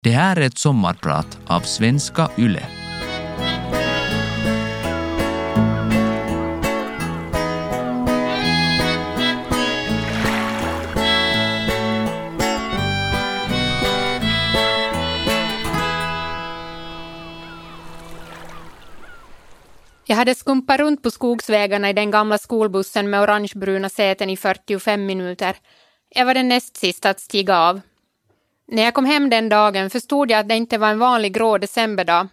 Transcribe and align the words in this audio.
Det 0.00 0.10
här 0.10 0.36
är 0.36 0.40
ett 0.40 0.58
sommarprat 0.58 1.38
av 1.46 1.60
Svenska 1.60 2.30
Yle. 2.38 2.62
Jag 20.06 20.16
hade 20.16 20.34
skumpat 20.34 20.80
runt 20.80 21.02
på 21.02 21.10
skogsvägarna 21.10 21.90
i 21.90 21.92
den 21.92 22.10
gamla 22.10 22.38
skolbussen 22.38 23.10
med 23.10 23.22
orangebruna 23.22 23.88
säten 23.88 24.30
i 24.30 24.36
45 24.36 25.06
minuter. 25.06 25.56
Jag 26.10 26.26
var 26.26 26.34
den 26.34 26.48
näst 26.48 26.76
sista 26.76 27.10
att 27.10 27.20
stiga 27.20 27.58
av. 27.58 27.80
När 28.70 28.82
jag 28.82 28.94
kom 28.94 29.04
hem 29.04 29.30
den 29.30 29.48
dagen 29.48 29.90
förstod 29.90 30.30
jag 30.30 30.40
att 30.40 30.48
det 30.48 30.56
inte 30.56 30.78
var 30.78 30.88
en 30.88 30.98
vanlig 30.98 31.34
grå 31.34 31.58
decemberdag. 31.58 32.28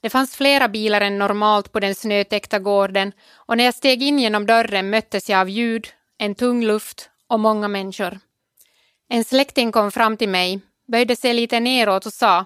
Det 0.00 0.10
fanns 0.10 0.36
flera 0.36 0.68
bilar 0.68 1.00
än 1.00 1.18
normalt 1.18 1.72
på 1.72 1.80
den 1.80 1.94
snötäckta 1.94 2.58
gården 2.58 3.12
och 3.32 3.56
när 3.56 3.64
jag 3.64 3.74
steg 3.74 4.02
in 4.02 4.18
genom 4.18 4.46
dörren 4.46 4.90
möttes 4.90 5.30
jag 5.30 5.40
av 5.40 5.48
ljud, 5.48 5.86
en 6.18 6.34
tung 6.34 6.64
luft 6.64 7.10
och 7.28 7.40
många 7.40 7.68
människor. 7.68 8.18
En 9.08 9.24
släkting 9.24 9.72
kom 9.72 9.92
fram 9.92 10.16
till 10.16 10.28
mig, 10.28 10.60
böjde 10.88 11.16
sig 11.16 11.34
lite 11.34 11.60
neråt 11.60 12.06
och 12.06 12.12
sa 12.12 12.44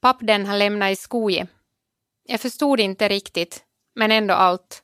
Papp 0.00 0.16
den 0.20 0.46
har 0.46 0.56
lämnat 0.56 0.92
i 0.92 0.96
skoje. 0.96 1.46
Jag 2.26 2.40
förstod 2.40 2.80
inte 2.80 3.08
riktigt, 3.08 3.62
men 3.94 4.12
ändå 4.12 4.34
allt. 4.34 4.81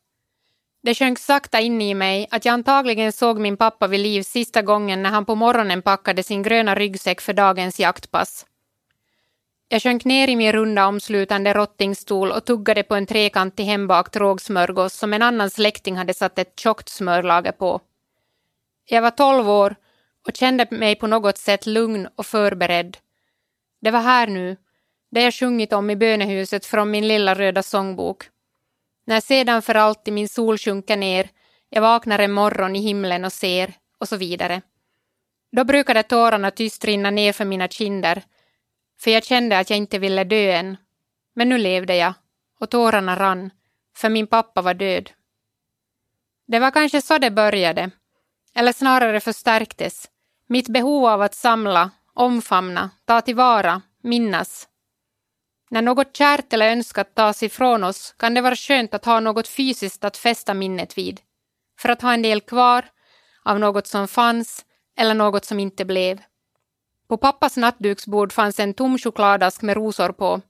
Det 0.83 0.95
sjönk 0.95 1.19
sakta 1.19 1.61
in 1.61 1.83
i 1.83 1.95
mig 1.95 2.29
att 2.31 2.45
jag 2.45 2.53
antagligen 2.53 3.13
såg 3.13 3.39
min 3.39 3.57
pappa 3.57 3.87
vid 3.87 4.01
liv 4.01 4.23
sista 4.23 4.63
gången 4.63 5.03
när 5.03 5.11
han 5.11 5.25
på 5.25 5.35
morgonen 5.35 5.83
packade 5.83 6.23
sin 6.23 6.43
gröna 6.43 6.75
ryggsäck 6.75 7.21
för 7.21 7.33
dagens 7.33 7.81
jaktpass. 7.81 8.47
Jag 9.69 9.83
sjönk 9.83 10.05
ner 10.05 10.29
i 10.29 10.37
min 10.37 10.53
runda 10.53 10.87
omslutande 10.87 11.55
rottingstol 11.55 12.33
och 12.33 12.45
tuggade 12.45 12.83
på 12.83 12.95
en 12.95 13.07
trekantig 13.07 13.65
hembakt 13.65 14.17
rågsmörgås 14.17 14.95
som 14.95 15.13
en 15.13 15.23
annan 15.23 15.51
släkting 15.51 15.97
hade 15.97 16.15
satt 16.15 16.39
ett 16.39 16.61
tjockt 16.61 16.89
smörlager 16.89 17.53
på. 17.53 17.81
Jag 18.85 19.03
var 19.03 19.11
tolv 19.11 19.51
år 19.51 19.77
och 20.27 20.37
kände 20.37 20.67
mig 20.71 20.95
på 20.95 21.07
något 21.07 21.39
sätt 21.39 21.67
lugn 21.67 22.09
och 22.17 22.27
förberedd. 22.27 22.97
Det 23.81 23.91
var 23.91 24.01
här 24.01 24.27
nu, 24.27 24.57
det 25.11 25.23
jag 25.23 25.35
sjungit 25.35 25.73
om 25.73 25.91
i 25.91 25.97
bönehuset 25.97 26.67
från 26.67 26.91
min 26.91 27.09
lilla 27.09 27.35
röda 27.35 27.63
sångbok. 27.63 28.25
När 29.09 29.21
sedan 29.21 29.63
för 29.63 29.75
alltid 29.75 30.15
min 30.15 30.29
sol 30.29 30.59
sjunker 30.59 30.97
ner, 30.97 31.31
jag 31.69 31.83
vaknar 31.83 32.19
en 32.19 32.33
morgon 32.33 32.77
i 32.77 32.81
himlen 32.81 33.25
och 33.25 33.33
ser, 33.33 33.75
och 33.99 34.09
så 34.09 34.17
vidare. 34.17 34.63
Då 35.53 35.65
brukade 35.65 36.03
tårarna 36.03 36.51
tyst 36.51 36.85
rinna 36.85 37.11
ner 37.11 37.33
för 37.33 37.45
mina 37.45 37.69
kinder, 37.69 38.23
för 39.01 39.11
jag 39.11 39.25
kände 39.25 39.59
att 39.59 39.71
jag 39.71 39.77
inte 39.77 39.99
ville 39.99 40.25
dö 40.25 40.53
än. 40.53 40.77
Men 41.35 41.49
nu 41.49 41.59
levde 41.59 41.97
jag, 41.97 42.15
och 42.61 42.71
tårarna 42.71 43.17
rann, 43.17 43.51
för 43.97 44.09
min 44.09 44.27
pappa 44.27 44.63
var 44.63 44.75
död. 44.75 45.11
Det 46.47 46.59
var 46.59 46.71
kanske 46.71 47.03
så 47.03 47.19
det 47.19 47.31
började, 47.31 47.91
eller 48.55 48.73
snarare 48.73 49.21
förstärktes. 49.21 50.09
Mitt 50.47 50.69
behov 50.69 51.07
av 51.07 51.23
att 51.23 51.35
samla, 51.35 51.91
omfamna, 52.15 52.91
ta 53.05 53.21
tillvara, 53.21 53.83
minnas, 54.03 54.69
när 55.69 55.83
något 55.83 56.17
kärt 56.17 56.53
eller 56.53 56.71
önskat 56.73 57.15
tas 57.15 57.43
ifrån 57.43 57.85
oss 57.85 58.15
kan 58.17 58.35
det 58.35 58.41
vara 58.41 58.57
skönt 58.57 58.95
att 58.95 59.05
ha 59.05 59.21
något 59.21 59.49
fysiskt 59.49 60.05
att 60.05 60.17
fästa 60.17 60.55
minnet 60.55 60.99
vid. 60.99 61.21
För 61.79 61.89
att 61.89 62.03
ha 62.03 62.13
en 62.15 62.23
del 62.23 62.41
kvar 62.41 62.85
av 63.43 63.61
något 63.61 63.87
som 63.87 64.09
fanns 64.09 64.65
eller 64.97 65.15
något 65.15 65.45
som 65.45 65.61
inte 65.61 65.85
blev. 65.85 66.21
På 67.09 67.17
pappas 67.17 67.57
nattduksbord 67.57 68.33
fanns 68.33 68.61
en 68.61 68.75
tom 68.75 68.99
chokladask 68.99 69.63
med 69.63 69.77
rosor 69.77 70.13
på. 70.13 70.41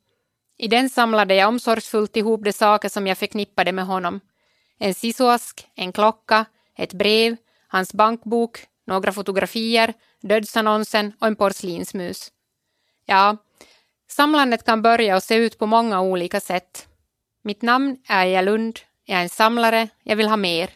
I 0.59 0.69
den 0.69 0.91
samlade 0.91 1.35
jag 1.35 1.49
omsorgsfullt 1.49 2.17
ihop 2.17 2.45
de 2.45 2.53
saker 2.53 2.89
som 2.89 3.07
jag 3.07 3.19
förknippade 3.19 3.73
med 3.73 3.87
honom. 3.87 4.21
En 4.79 4.95
sisoask, 4.95 5.69
en 5.75 5.93
klocka, 5.93 6.45
ett 6.77 6.93
brev, 6.93 7.37
hans 7.69 7.93
bankbok, 7.95 8.67
några 8.87 9.13
fotografier, 9.13 9.95
dödsannonsen 10.21 11.13
och 11.21 11.27
en 11.27 11.37
porslinsmus. 11.37 12.33
Ja, 13.07 13.37
Samlandet 14.11 14.65
kan 14.65 14.83
börja 14.83 15.17
och 15.17 15.23
se 15.23 15.35
ut 15.35 15.59
på 15.59 15.67
många 15.67 16.01
olika 16.01 16.41
sätt. 16.41 16.89
Mitt 17.43 17.63
namn 17.63 17.97
är 18.09 18.27
Eja 18.27 18.43
Lund, 18.43 18.79
jag 19.05 19.19
är 19.19 19.23
en 19.23 19.29
samlare, 19.29 19.89
jag 20.03 20.17
vill 20.17 20.29
ha 20.29 20.37
mer. 20.37 20.71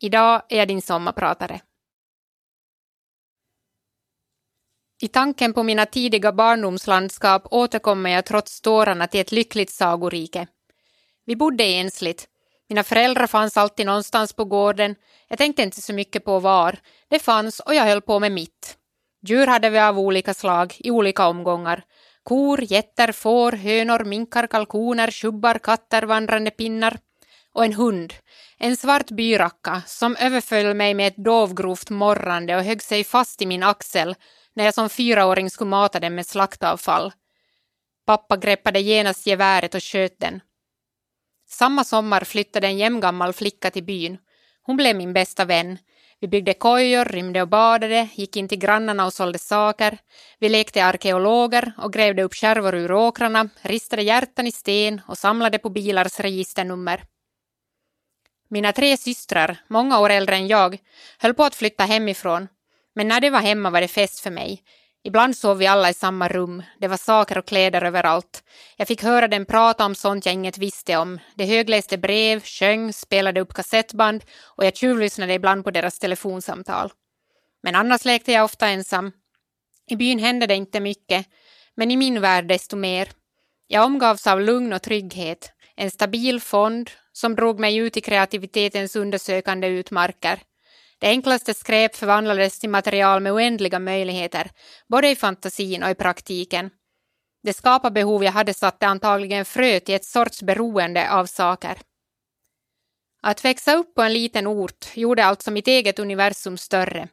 Idag 0.00 0.42
är 0.48 0.58
jag 0.58 0.68
din 0.68 0.82
sommarpratare. 0.82 1.60
I 5.02 5.08
tanken 5.08 5.52
på 5.52 5.62
mina 5.62 5.86
tidiga 5.86 6.32
barndomslandskap 6.32 7.46
återkommer 7.50 8.10
jag 8.10 8.24
trots 8.24 8.60
tårarna 8.60 9.06
till 9.06 9.20
ett 9.20 9.32
lyckligt 9.32 9.70
sagorike. 9.70 10.46
Vi 11.24 11.36
bodde 11.36 11.64
ensligt. 11.64 12.28
Mina 12.68 12.82
föräldrar 12.82 13.26
fanns 13.26 13.56
alltid 13.56 13.86
någonstans 13.86 14.32
på 14.32 14.44
gården. 14.44 14.94
Jag 15.28 15.38
tänkte 15.38 15.62
inte 15.62 15.80
så 15.80 15.92
mycket 15.92 16.24
på 16.24 16.38
var. 16.38 16.78
Det 17.08 17.18
fanns 17.18 17.60
och 17.60 17.74
jag 17.74 17.84
höll 17.84 18.02
på 18.02 18.20
med 18.20 18.32
mitt. 18.32 18.78
Djur 19.26 19.46
hade 19.46 19.70
vi 19.70 19.78
av 19.78 19.98
olika 19.98 20.34
slag, 20.34 20.74
i 20.78 20.90
olika 20.90 21.26
omgångar. 21.26 21.84
Kor, 22.24 22.64
getter, 22.64 23.12
får, 23.12 23.52
hönor, 23.52 24.04
minkar, 24.04 24.46
kalkoner, 24.46 25.10
tjubbar, 25.10 25.58
katter, 25.58 26.02
vandrande 26.02 26.50
pinnar 26.50 26.98
och 27.52 27.64
en 27.64 27.72
hund, 27.72 28.14
en 28.58 28.76
svart 28.76 29.10
byracka 29.10 29.82
som 29.86 30.16
överföll 30.16 30.74
mig 30.74 30.94
med 30.94 31.08
ett 31.08 31.24
dovgrovt 31.24 31.90
morrande 31.90 32.56
och 32.56 32.62
högg 32.62 32.82
sig 32.82 33.04
fast 33.04 33.42
i 33.42 33.46
min 33.46 33.62
axel 33.62 34.14
när 34.54 34.64
jag 34.64 34.74
som 34.74 34.88
fyraåring 34.88 35.50
skulle 35.50 35.70
mata 35.70 36.00
den 36.00 36.14
med 36.14 36.26
slaktavfall. 36.26 37.12
Pappa 38.06 38.36
greppade 38.36 38.80
genast 38.80 39.26
geväret 39.26 39.74
och 39.74 39.82
sköt 39.82 40.20
den. 40.20 40.40
Samma 41.48 41.84
sommar 41.84 42.24
flyttade 42.24 42.66
en 42.66 42.78
jämngammal 42.78 43.32
flicka 43.32 43.70
till 43.70 43.84
byn. 43.84 44.18
Hon 44.62 44.76
blev 44.76 44.96
min 44.96 45.12
bästa 45.12 45.44
vän, 45.44 45.78
vi 46.24 46.28
byggde 46.28 46.54
kojor, 46.54 47.04
rymde 47.04 47.42
och 47.42 47.48
badade, 47.48 48.08
gick 48.14 48.36
in 48.36 48.48
till 48.48 48.58
grannarna 48.58 49.06
och 49.06 49.12
sålde 49.12 49.38
saker. 49.38 49.98
Vi 50.38 50.48
lekte 50.48 50.84
arkeologer 50.84 51.72
och 51.78 51.92
grävde 51.92 52.22
upp 52.22 52.34
skärvor 52.34 52.74
ur 52.74 52.92
åkrarna, 52.92 53.48
ristade 53.62 54.02
hjärtan 54.02 54.46
i 54.46 54.52
sten 54.52 55.00
och 55.08 55.18
samlade 55.18 55.58
på 55.58 55.70
bilars 55.70 56.20
registernummer. 56.20 57.02
Mina 58.48 58.72
tre 58.72 58.96
systrar, 58.96 59.56
många 59.68 60.00
år 60.00 60.10
äldre 60.10 60.36
än 60.36 60.48
jag, 60.48 60.78
höll 61.18 61.34
på 61.34 61.44
att 61.44 61.54
flytta 61.54 61.84
hemifrån. 61.84 62.48
Men 62.94 63.08
när 63.08 63.20
de 63.20 63.30
var 63.30 63.40
hemma 63.40 63.70
var 63.70 63.80
det 63.80 63.88
fest 63.88 64.20
för 64.20 64.30
mig. 64.30 64.62
Ibland 65.06 65.36
sov 65.36 65.58
vi 65.58 65.66
alla 65.66 65.90
i 65.90 65.94
samma 65.94 66.28
rum. 66.28 66.62
Det 66.78 66.88
var 66.88 66.96
saker 66.96 67.38
och 67.38 67.46
kläder 67.46 67.82
överallt. 67.82 68.44
Jag 68.76 68.88
fick 68.88 69.02
höra 69.02 69.28
dem 69.28 69.44
prata 69.44 69.84
om 69.84 69.94
sånt 69.94 70.26
jag 70.26 70.32
inget 70.32 70.58
visste 70.58 70.96
om. 70.96 71.18
De 71.34 71.44
högläste 71.44 71.98
brev, 71.98 72.42
sjöng, 72.44 72.92
spelade 72.92 73.40
upp 73.40 73.54
kassettband 73.54 74.24
och 74.42 74.64
jag 74.64 74.76
tjuvlyssnade 74.76 75.34
ibland 75.34 75.64
på 75.64 75.70
deras 75.70 75.98
telefonsamtal. 75.98 76.92
Men 77.62 77.74
annars 77.74 78.04
lekte 78.04 78.32
jag 78.32 78.44
ofta 78.44 78.68
ensam. 78.68 79.12
I 79.90 79.96
byn 79.96 80.18
hände 80.18 80.46
det 80.46 80.54
inte 80.54 80.80
mycket, 80.80 81.26
men 81.74 81.90
i 81.90 81.96
min 81.96 82.20
värld 82.20 82.48
desto 82.48 82.76
mer. 82.76 83.08
Jag 83.66 83.84
omgavs 83.84 84.26
av 84.26 84.40
lugn 84.40 84.72
och 84.72 84.82
trygghet, 84.82 85.52
en 85.76 85.90
stabil 85.90 86.40
fond 86.40 86.90
som 87.12 87.34
drog 87.34 87.60
mig 87.60 87.76
ut 87.76 87.96
i 87.96 88.00
kreativitetens 88.00 88.96
undersökande 88.96 89.66
utmarker. 89.66 90.38
Det 91.04 91.10
enklaste 91.10 91.54
skräp 91.54 91.96
förvandlades 91.96 92.58
till 92.58 92.70
material 92.70 93.22
med 93.22 93.32
oändliga 93.32 93.78
möjligheter, 93.78 94.50
både 94.88 95.10
i 95.10 95.16
fantasin 95.16 95.82
och 95.82 95.90
i 95.90 95.94
praktiken. 95.94 96.70
Det 97.42 97.52
skaparbehov 97.52 98.24
jag 98.24 98.32
hade 98.32 98.54
satte 98.54 98.86
antagligen 98.86 99.44
frö 99.44 99.80
till 99.80 99.94
ett 99.94 100.04
sorts 100.04 100.42
beroende 100.42 101.10
av 101.10 101.26
saker. 101.26 101.78
Att 103.22 103.44
växa 103.44 103.74
upp 103.74 103.94
på 103.94 104.02
en 104.02 104.12
liten 104.12 104.46
ort 104.46 104.96
gjorde 104.96 105.24
alltså 105.24 105.50
mitt 105.50 105.68
eget 105.68 105.98
universum 105.98 106.56
större. 106.56 107.08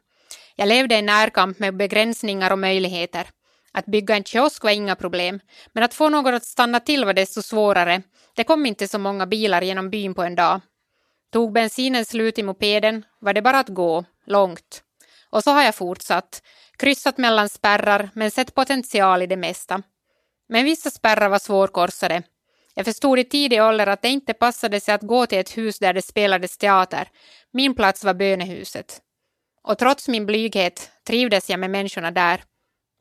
Jag 0.56 0.68
levde 0.68 0.98
i 0.98 1.02
närkamp 1.02 1.58
med 1.58 1.76
begränsningar 1.76 2.50
och 2.50 2.58
möjligheter. 2.58 3.26
Att 3.72 3.86
bygga 3.86 4.16
en 4.16 4.24
kiosk 4.24 4.64
var 4.64 4.70
inga 4.70 4.96
problem, 4.96 5.40
men 5.72 5.84
att 5.84 5.94
få 5.94 6.08
någon 6.08 6.34
att 6.34 6.44
stanna 6.44 6.80
till 6.80 7.04
var 7.04 7.14
desto 7.14 7.42
svårare. 7.42 8.02
Det 8.36 8.44
kom 8.44 8.66
inte 8.66 8.88
så 8.88 8.98
många 8.98 9.26
bilar 9.26 9.62
genom 9.62 9.90
byn 9.90 10.14
på 10.14 10.22
en 10.22 10.34
dag. 10.34 10.60
Tog 11.32 11.52
bensinen 11.52 12.04
slut 12.04 12.38
i 12.38 12.42
mopeden 12.42 13.04
var 13.18 13.32
det 13.32 13.42
bara 13.42 13.58
att 13.58 13.68
gå, 13.68 14.04
långt. 14.26 14.82
Och 15.30 15.44
så 15.44 15.50
har 15.50 15.62
jag 15.62 15.74
fortsatt, 15.74 16.42
kryssat 16.76 17.18
mellan 17.18 17.48
spärrar 17.48 18.10
men 18.14 18.30
sett 18.30 18.54
potential 18.54 19.22
i 19.22 19.26
det 19.26 19.36
mesta. 19.36 19.82
Men 20.48 20.64
vissa 20.64 20.90
spärrar 20.90 21.28
var 21.28 21.38
svårkorsade. 21.38 22.22
Jag 22.74 22.84
förstod 22.84 23.18
i 23.18 23.24
tidig 23.24 23.62
ålder 23.62 23.86
att 23.86 24.02
det 24.02 24.08
inte 24.08 24.34
passade 24.34 24.80
sig 24.80 24.94
att 24.94 25.02
gå 25.02 25.26
till 25.26 25.38
ett 25.38 25.56
hus 25.56 25.78
där 25.78 25.92
det 25.92 26.02
spelades 26.02 26.58
teater. 26.58 27.08
Min 27.50 27.74
plats 27.74 28.04
var 28.04 28.14
bönehuset. 28.14 29.00
Och 29.62 29.78
trots 29.78 30.08
min 30.08 30.26
blyghet 30.26 30.90
trivdes 31.06 31.50
jag 31.50 31.60
med 31.60 31.70
människorna 31.70 32.10
där. 32.10 32.44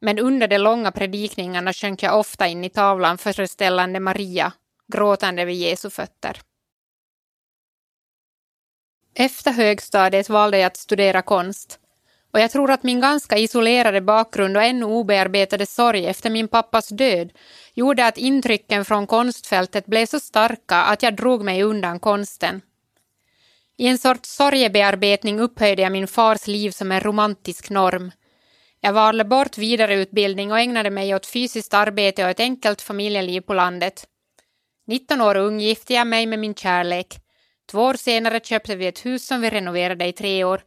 Men 0.01 0.19
under 0.19 0.47
de 0.47 0.57
långa 0.57 0.91
predikningarna 0.91 1.73
sjönk 1.73 2.03
jag 2.03 2.19
ofta 2.19 2.47
in 2.47 2.63
i 2.63 2.69
tavlan 2.69 3.17
föreställande 3.17 3.99
Maria, 3.99 4.53
gråtande 4.93 5.45
vid 5.45 5.55
Jesu 5.55 5.89
fötter. 5.89 6.41
Efter 9.15 9.51
högstadiet 9.51 10.29
valde 10.29 10.57
jag 10.57 10.67
att 10.67 10.77
studera 10.77 11.21
konst. 11.21 11.77
Och 12.33 12.39
jag 12.39 12.51
tror 12.51 12.71
att 12.71 12.83
min 12.83 13.01
ganska 13.01 13.37
isolerade 13.37 14.01
bakgrund 14.01 14.57
och 14.57 14.63
ännu 14.63 14.85
obearbetade 14.85 15.65
sorg 15.65 16.05
efter 16.05 16.29
min 16.29 16.47
pappas 16.47 16.89
död 16.89 17.31
gjorde 17.73 18.05
att 18.05 18.17
intrycken 18.17 18.85
från 18.85 19.07
konstfältet 19.07 19.85
blev 19.85 20.05
så 20.05 20.19
starka 20.19 20.75
att 20.75 21.03
jag 21.03 21.15
drog 21.15 21.43
mig 21.43 21.63
undan 21.63 21.99
konsten. 21.99 22.61
I 23.77 23.87
en 23.87 23.97
sorts 23.97 24.29
sorgebearbetning 24.29 25.39
upphöjde 25.39 25.81
jag 25.81 25.91
min 25.91 26.07
fars 26.07 26.47
liv 26.47 26.71
som 26.71 26.91
en 26.91 26.99
romantisk 26.99 27.69
norm. 27.69 28.11
Jag 28.79 28.93
valde 28.93 29.25
bort 29.25 29.57
vidareutbildning 29.57 30.51
och 30.51 30.59
ägnade 30.59 30.89
mig 30.89 31.15
åt 31.15 31.25
fysiskt 31.25 31.73
arbete 31.73 32.23
och 32.23 32.29
ett 32.29 32.39
enkelt 32.39 32.81
familjeliv 32.81 33.41
på 33.41 33.53
landet. 33.53 34.05
19 34.87 35.21
år 35.21 35.35
ung 35.37 35.59
gifte 35.59 35.93
jag 35.93 36.07
mig 36.07 36.25
med 36.25 36.39
min 36.39 36.55
kärlek. 36.55 37.17
Två 37.65 37.81
år 37.81 37.93
senare 37.93 38.39
köpte 38.39 38.75
vi 38.75 38.87
ett 38.87 39.05
hus 39.05 39.25
som 39.25 39.41
vi 39.41 39.49
renoverade 39.49 40.05
i 40.05 40.13
tre 40.13 40.43
år. 40.43 40.61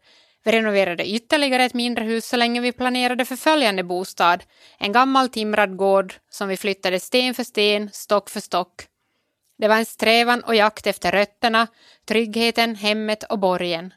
Vi 0.44 0.52
renoverade 0.52 1.08
ytterligare 1.08 1.64
ett 1.64 1.74
mindre 1.74 2.04
hus 2.04 2.26
så 2.26 2.36
länge 2.36 2.60
vi 2.60 2.72
planerade 2.72 3.24
för 3.24 3.36
följande 3.36 3.82
bostad, 3.82 4.44
en 4.78 4.92
gammal 4.92 5.28
timrad 5.28 5.76
gård 5.76 6.14
som 6.30 6.48
vi 6.48 6.56
flyttade 6.56 7.00
sten 7.00 7.34
för 7.34 7.44
sten, 7.44 7.90
stock 7.92 8.30
för 8.30 8.40
stock. 8.40 8.86
Det 9.58 9.68
var 9.68 9.76
en 9.76 9.86
strävan 9.86 10.40
och 10.40 10.54
jakt 10.54 10.86
efter 10.86 11.12
rötterna, 11.12 11.66
tryggheten, 12.04 12.74
hemmet 12.74 13.22
och 13.22 13.38
borgen. 13.38 13.94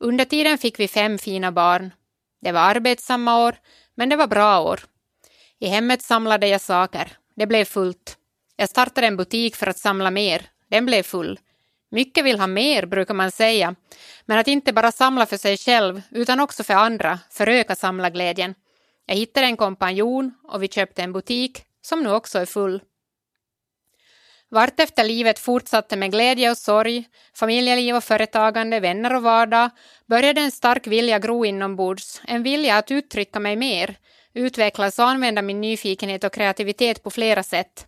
Under 0.00 0.24
tiden 0.24 0.58
fick 0.58 0.80
vi 0.80 0.88
fem 0.88 1.18
fina 1.18 1.52
barn. 1.52 1.92
Det 2.40 2.52
var 2.52 2.60
arbetsamma 2.60 3.46
år, 3.46 3.56
men 3.94 4.08
det 4.08 4.16
var 4.16 4.26
bra 4.26 4.60
år. 4.60 4.80
I 5.58 5.66
hemmet 5.66 6.02
samlade 6.02 6.48
jag 6.48 6.60
saker. 6.60 7.16
Det 7.36 7.46
blev 7.46 7.64
fullt. 7.64 8.16
Jag 8.56 8.68
startade 8.68 9.06
en 9.06 9.16
butik 9.16 9.56
för 9.56 9.66
att 9.66 9.78
samla 9.78 10.10
mer. 10.10 10.50
Den 10.68 10.86
blev 10.86 11.02
full. 11.02 11.38
Mycket 11.96 12.24
vill 12.24 12.38
ha 12.38 12.46
mer, 12.46 12.86
brukar 12.86 13.14
man 13.14 13.30
säga, 13.30 13.74
men 14.26 14.38
att 14.38 14.48
inte 14.48 14.72
bara 14.72 14.92
samla 14.92 15.26
för 15.26 15.36
sig 15.36 15.56
själv 15.56 16.02
utan 16.10 16.40
också 16.40 16.64
för 16.64 16.74
andra 16.74 17.18
föröka 17.30 17.74
samlarglädjen. 17.74 18.54
Jag 19.06 19.14
hittade 19.14 19.46
en 19.46 19.56
kompanjon 19.56 20.34
och 20.48 20.62
vi 20.62 20.68
köpte 20.68 21.02
en 21.02 21.12
butik 21.12 21.62
som 21.82 22.02
nu 22.02 22.12
också 22.12 22.38
är 22.38 22.46
full. 22.46 22.82
Vart 24.48 24.80
efter 24.80 25.04
livet 25.04 25.38
fortsatte 25.38 25.96
med 25.96 26.12
glädje 26.12 26.50
och 26.50 26.58
sorg, 26.58 27.04
familjeliv 27.34 27.96
och 27.96 28.04
företagande, 28.04 28.80
vänner 28.80 29.14
och 29.16 29.22
vardag 29.22 29.70
började 30.06 30.40
en 30.40 30.50
stark 30.50 30.86
vilja 30.86 31.18
gro 31.18 31.44
inombords, 31.44 32.22
en 32.24 32.42
vilja 32.42 32.76
att 32.76 32.90
uttrycka 32.90 33.40
mig 33.40 33.56
mer, 33.56 33.96
utvecklas 34.34 34.98
och 34.98 35.08
använda 35.08 35.42
min 35.42 35.60
nyfikenhet 35.60 36.24
och 36.24 36.32
kreativitet 36.32 37.02
på 37.02 37.10
flera 37.10 37.42
sätt. 37.42 37.86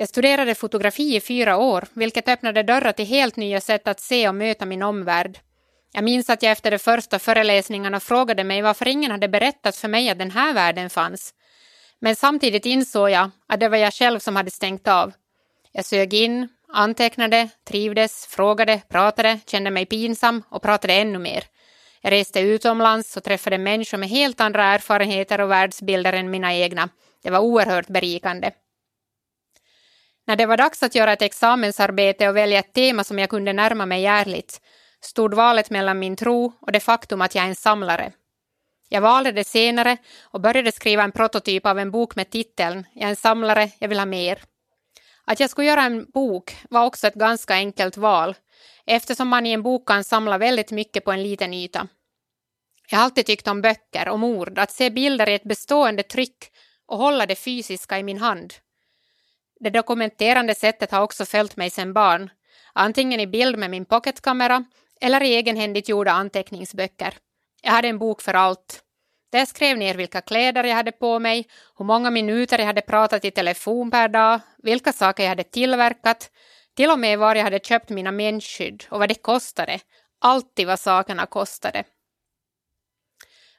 Jag 0.00 0.08
studerade 0.08 0.54
fotografi 0.54 1.16
i 1.16 1.20
fyra 1.20 1.56
år, 1.56 1.84
vilket 1.92 2.28
öppnade 2.28 2.62
dörrar 2.62 2.92
till 2.92 3.06
helt 3.06 3.36
nya 3.36 3.60
sätt 3.60 3.88
att 3.88 4.00
se 4.00 4.28
och 4.28 4.34
möta 4.34 4.66
min 4.66 4.82
omvärld. 4.82 5.38
Jag 5.92 6.04
minns 6.04 6.30
att 6.30 6.42
jag 6.42 6.52
efter 6.52 6.70
de 6.70 6.78
första 6.78 7.18
föreläsningarna 7.18 8.00
frågade 8.00 8.44
mig 8.44 8.62
varför 8.62 8.88
ingen 8.88 9.10
hade 9.10 9.28
berättat 9.28 9.76
för 9.76 9.88
mig 9.88 10.10
att 10.10 10.18
den 10.18 10.30
här 10.30 10.54
världen 10.54 10.90
fanns. 10.90 11.34
Men 11.98 12.16
samtidigt 12.16 12.66
insåg 12.66 13.10
jag 13.10 13.30
att 13.48 13.60
det 13.60 13.68
var 13.68 13.76
jag 13.76 13.94
själv 13.94 14.18
som 14.18 14.36
hade 14.36 14.50
stängt 14.50 14.88
av. 14.88 15.12
Jag 15.72 15.84
sög 15.84 16.14
in, 16.14 16.48
antecknade, 16.68 17.48
trivdes, 17.68 18.26
frågade, 18.26 18.80
pratade, 18.88 19.40
kände 19.46 19.70
mig 19.70 19.86
pinsam 19.86 20.42
och 20.48 20.62
pratade 20.62 20.94
ännu 20.94 21.18
mer. 21.18 21.44
Jag 22.00 22.12
reste 22.12 22.40
utomlands 22.40 23.16
och 23.16 23.24
träffade 23.24 23.58
människor 23.58 23.98
med 23.98 24.08
helt 24.08 24.40
andra 24.40 24.64
erfarenheter 24.64 25.40
och 25.40 25.50
världsbilder 25.50 26.12
än 26.12 26.30
mina 26.30 26.54
egna. 26.54 26.88
Det 27.22 27.30
var 27.30 27.40
oerhört 27.40 27.88
berikande. 27.88 28.50
När 30.30 30.36
det 30.36 30.46
var 30.46 30.56
dags 30.56 30.82
att 30.82 30.94
göra 30.94 31.12
ett 31.12 31.22
examensarbete 31.22 32.28
och 32.28 32.36
välja 32.36 32.58
ett 32.58 32.72
tema 32.72 33.04
som 33.04 33.18
jag 33.18 33.30
kunde 33.30 33.52
närma 33.52 33.86
mig 33.86 34.06
ärligt 34.06 34.60
stod 35.00 35.34
valet 35.34 35.70
mellan 35.70 35.98
min 35.98 36.16
tro 36.16 36.52
och 36.60 36.72
det 36.72 36.80
faktum 36.80 37.20
att 37.20 37.34
jag 37.34 37.44
är 37.44 37.48
en 37.48 37.54
samlare. 37.54 38.12
Jag 38.88 39.00
valde 39.00 39.32
det 39.32 39.44
senare 39.44 39.96
och 40.22 40.40
började 40.40 40.72
skriva 40.72 41.02
en 41.02 41.12
prototyp 41.12 41.66
av 41.66 41.78
en 41.78 41.90
bok 41.90 42.16
med 42.16 42.30
titeln 42.30 42.86
Jag 42.94 43.04
är 43.04 43.08
en 43.08 43.16
samlare, 43.16 43.70
jag 43.78 43.88
vill 43.88 43.98
ha 43.98 44.06
mer. 44.06 44.42
Att 45.24 45.40
jag 45.40 45.50
skulle 45.50 45.68
göra 45.68 45.82
en 45.82 46.10
bok 46.10 46.56
var 46.70 46.86
också 46.86 47.06
ett 47.06 47.14
ganska 47.14 47.54
enkelt 47.54 47.96
val 47.96 48.34
eftersom 48.86 49.28
man 49.28 49.46
i 49.46 49.52
en 49.52 49.62
bok 49.62 49.88
kan 49.88 50.04
samla 50.04 50.38
väldigt 50.38 50.70
mycket 50.70 51.04
på 51.04 51.12
en 51.12 51.22
liten 51.22 51.54
yta. 51.54 51.88
Jag 52.90 52.98
har 52.98 53.04
alltid 53.04 53.26
tyckt 53.26 53.48
om 53.48 53.62
böcker, 53.62 54.08
om 54.08 54.24
ord, 54.24 54.58
att 54.58 54.72
se 54.72 54.90
bilder 54.90 55.28
i 55.28 55.34
ett 55.34 55.44
bestående 55.44 56.02
tryck 56.02 56.50
och 56.86 56.98
hålla 56.98 57.26
det 57.26 57.36
fysiska 57.36 57.98
i 57.98 58.02
min 58.02 58.18
hand. 58.18 58.54
Det 59.60 59.70
dokumenterande 59.70 60.54
sättet 60.54 60.90
har 60.90 61.02
också 61.02 61.24
följt 61.24 61.56
mig 61.56 61.70
sedan 61.70 61.92
barn, 61.92 62.30
antingen 62.72 63.20
i 63.20 63.26
bild 63.26 63.58
med 63.58 63.70
min 63.70 63.84
pocketkamera 63.84 64.64
eller 65.00 65.22
i 65.22 65.34
egenhändigt 65.34 65.88
gjorda 65.88 66.10
anteckningsböcker. 66.10 67.14
Jag 67.62 67.70
hade 67.70 67.88
en 67.88 67.98
bok 67.98 68.22
för 68.22 68.34
allt. 68.34 68.82
Där 69.32 69.46
skrev 69.46 69.78
ner 69.78 69.94
vilka 69.94 70.20
kläder 70.20 70.64
jag 70.64 70.76
hade 70.76 70.92
på 70.92 71.18
mig, 71.18 71.46
hur 71.78 71.84
många 71.84 72.10
minuter 72.10 72.58
jag 72.58 72.66
hade 72.66 72.80
pratat 72.80 73.24
i 73.24 73.30
telefon 73.30 73.90
per 73.90 74.08
dag, 74.08 74.40
vilka 74.58 74.92
saker 74.92 75.22
jag 75.22 75.30
hade 75.30 75.42
tillverkat, 75.42 76.30
till 76.76 76.90
och 76.90 76.98
med 76.98 77.18
var 77.18 77.34
jag 77.34 77.44
hade 77.44 77.58
köpt 77.58 77.88
mina 77.88 78.12
mensskydd 78.12 78.84
och 78.90 78.98
vad 78.98 79.08
det 79.08 79.22
kostade. 79.22 79.78
Alltid 80.20 80.66
vad 80.66 80.80
sakerna 80.80 81.26
kostade. 81.26 81.84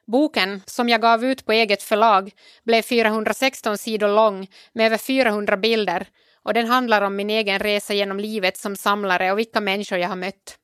Boken, 0.08 0.62
som 0.66 0.90
jag 0.90 1.02
gav 1.02 1.26
ut 1.26 1.46
på 1.46 1.52
eget 1.52 1.84
förlag, 1.84 2.32
blev 2.64 2.82
416 2.82 3.78
sidor 3.78 4.08
lång 4.08 4.48
med 4.74 4.86
över 4.86 4.98
400 4.98 5.58
bilder 5.58 6.08
och 6.44 6.54
den 6.54 6.68
handlar 6.68 7.02
om 7.02 7.16
min 7.16 7.30
egen 7.30 7.60
resa 7.60 7.94
genom 7.94 8.20
livet 8.20 8.58
som 8.58 8.76
samlare 8.76 9.32
och 9.32 9.40
vilka 9.40 9.62
människor 9.62 9.98
jag 9.98 10.10
har 10.10 10.16
mött. 10.16 10.58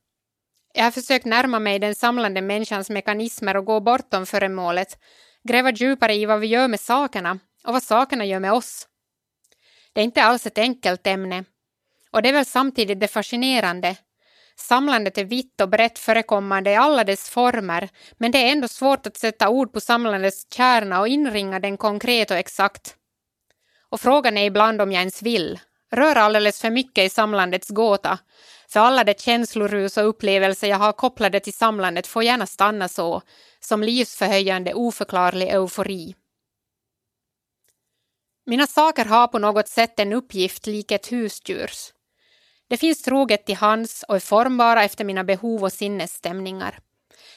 Jag 0.74 0.84
har 0.84 0.90
försökt 0.90 1.24
närma 1.24 1.58
mig 1.58 1.78
den 1.78 1.94
samlande 1.94 2.40
människans 2.40 2.90
mekanismer 2.90 3.56
och 3.56 3.64
gå 3.64 3.80
bortom 3.80 4.26
föremålet, 4.26 4.98
gräva 5.48 5.70
djupare 5.70 6.14
i 6.14 6.26
vad 6.26 6.40
vi 6.40 6.46
gör 6.46 6.68
med 6.68 6.80
sakerna 6.80 7.38
och 7.64 7.72
vad 7.72 7.82
sakerna 7.82 8.24
gör 8.24 8.40
med 8.40 8.52
oss. 8.52 8.88
Det 9.92 10.00
är 10.00 10.04
inte 10.04 10.22
alls 10.22 10.46
ett 10.46 10.58
enkelt 10.58 11.06
ämne. 11.06 11.44
Och 12.10 12.22
det 12.22 12.28
är 12.28 12.32
väl 12.32 12.44
samtidigt 12.44 13.00
det 13.00 13.08
fascinerande. 13.08 13.96
Samlandet 14.60 15.18
är 15.18 15.24
vitt 15.24 15.60
och 15.60 15.68
brett 15.68 15.98
förekommande 15.98 16.70
i 16.70 16.76
alla 16.76 17.04
dess 17.04 17.30
former, 17.30 17.88
men 18.16 18.30
det 18.30 18.38
är 18.38 18.52
ändå 18.52 18.68
svårt 18.68 19.06
att 19.06 19.16
sätta 19.16 19.48
ord 19.48 19.72
på 19.72 19.80
samlandets 19.80 20.46
kärna 20.52 21.00
och 21.00 21.08
inringa 21.08 21.60
den 21.60 21.76
konkret 21.76 22.30
och 22.30 22.36
exakt. 22.36 22.96
Och 23.88 24.00
frågan 24.00 24.38
är 24.38 24.46
ibland 24.46 24.80
om 24.80 24.92
jag 24.92 25.00
ens 25.00 25.22
vill. 25.22 25.60
Rör 25.90 26.16
alldeles 26.16 26.60
för 26.60 26.70
mycket 26.70 27.04
i 27.04 27.08
samlandets 27.08 27.68
gåta, 27.68 28.18
för 28.68 28.80
alla 28.80 29.04
de 29.04 29.14
känslorus 29.14 29.96
och 29.96 30.08
upplevelser 30.08 30.68
jag 30.68 30.76
har 30.76 30.92
kopplade 30.92 31.40
till 31.40 31.54
samlandet 31.54 32.06
får 32.06 32.22
gärna 32.22 32.46
stanna 32.46 32.88
så, 32.88 33.22
som 33.60 33.82
livsförhöjande 33.82 34.74
oförklarlig 34.74 35.48
eufori. 35.48 36.14
Mina 38.46 38.66
saker 38.66 39.04
har 39.04 39.26
på 39.26 39.38
något 39.38 39.68
sätt 39.68 40.00
en 40.00 40.12
uppgift 40.12 40.66
lik 40.66 40.90
ett 40.92 41.12
husdjurs. 41.12 41.92
Det 42.68 42.76
finns 42.76 43.02
troget 43.02 43.46
till 43.46 43.56
hands 43.56 44.04
och 44.08 44.16
är 44.16 44.20
formbara 44.20 44.84
efter 44.84 45.04
mina 45.04 45.24
behov 45.24 45.62
och 45.62 45.72
sinnesstämningar. 45.72 46.78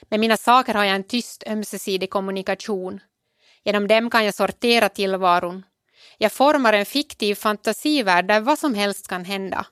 Med 0.09 0.19
mina 0.19 0.38
saker 0.38 0.73
har 0.73 0.83
jag 0.83 0.95
en 0.95 1.03
tyst 1.03 1.43
ömsesidig 1.47 2.09
kommunikation. 2.09 3.00
Genom 3.63 3.88
dem 3.88 4.09
kan 4.09 4.25
jag 4.25 4.33
sortera 4.33 4.89
tillvaron. 4.89 5.65
Jag 6.17 6.31
formar 6.31 6.73
en 6.73 6.85
fiktiv 6.85 7.35
fantasivärld 7.35 8.27
där 8.27 8.39
vad 8.39 8.59
som 8.59 8.75
helst 8.75 9.07
kan 9.07 9.25
hända. 9.25 9.65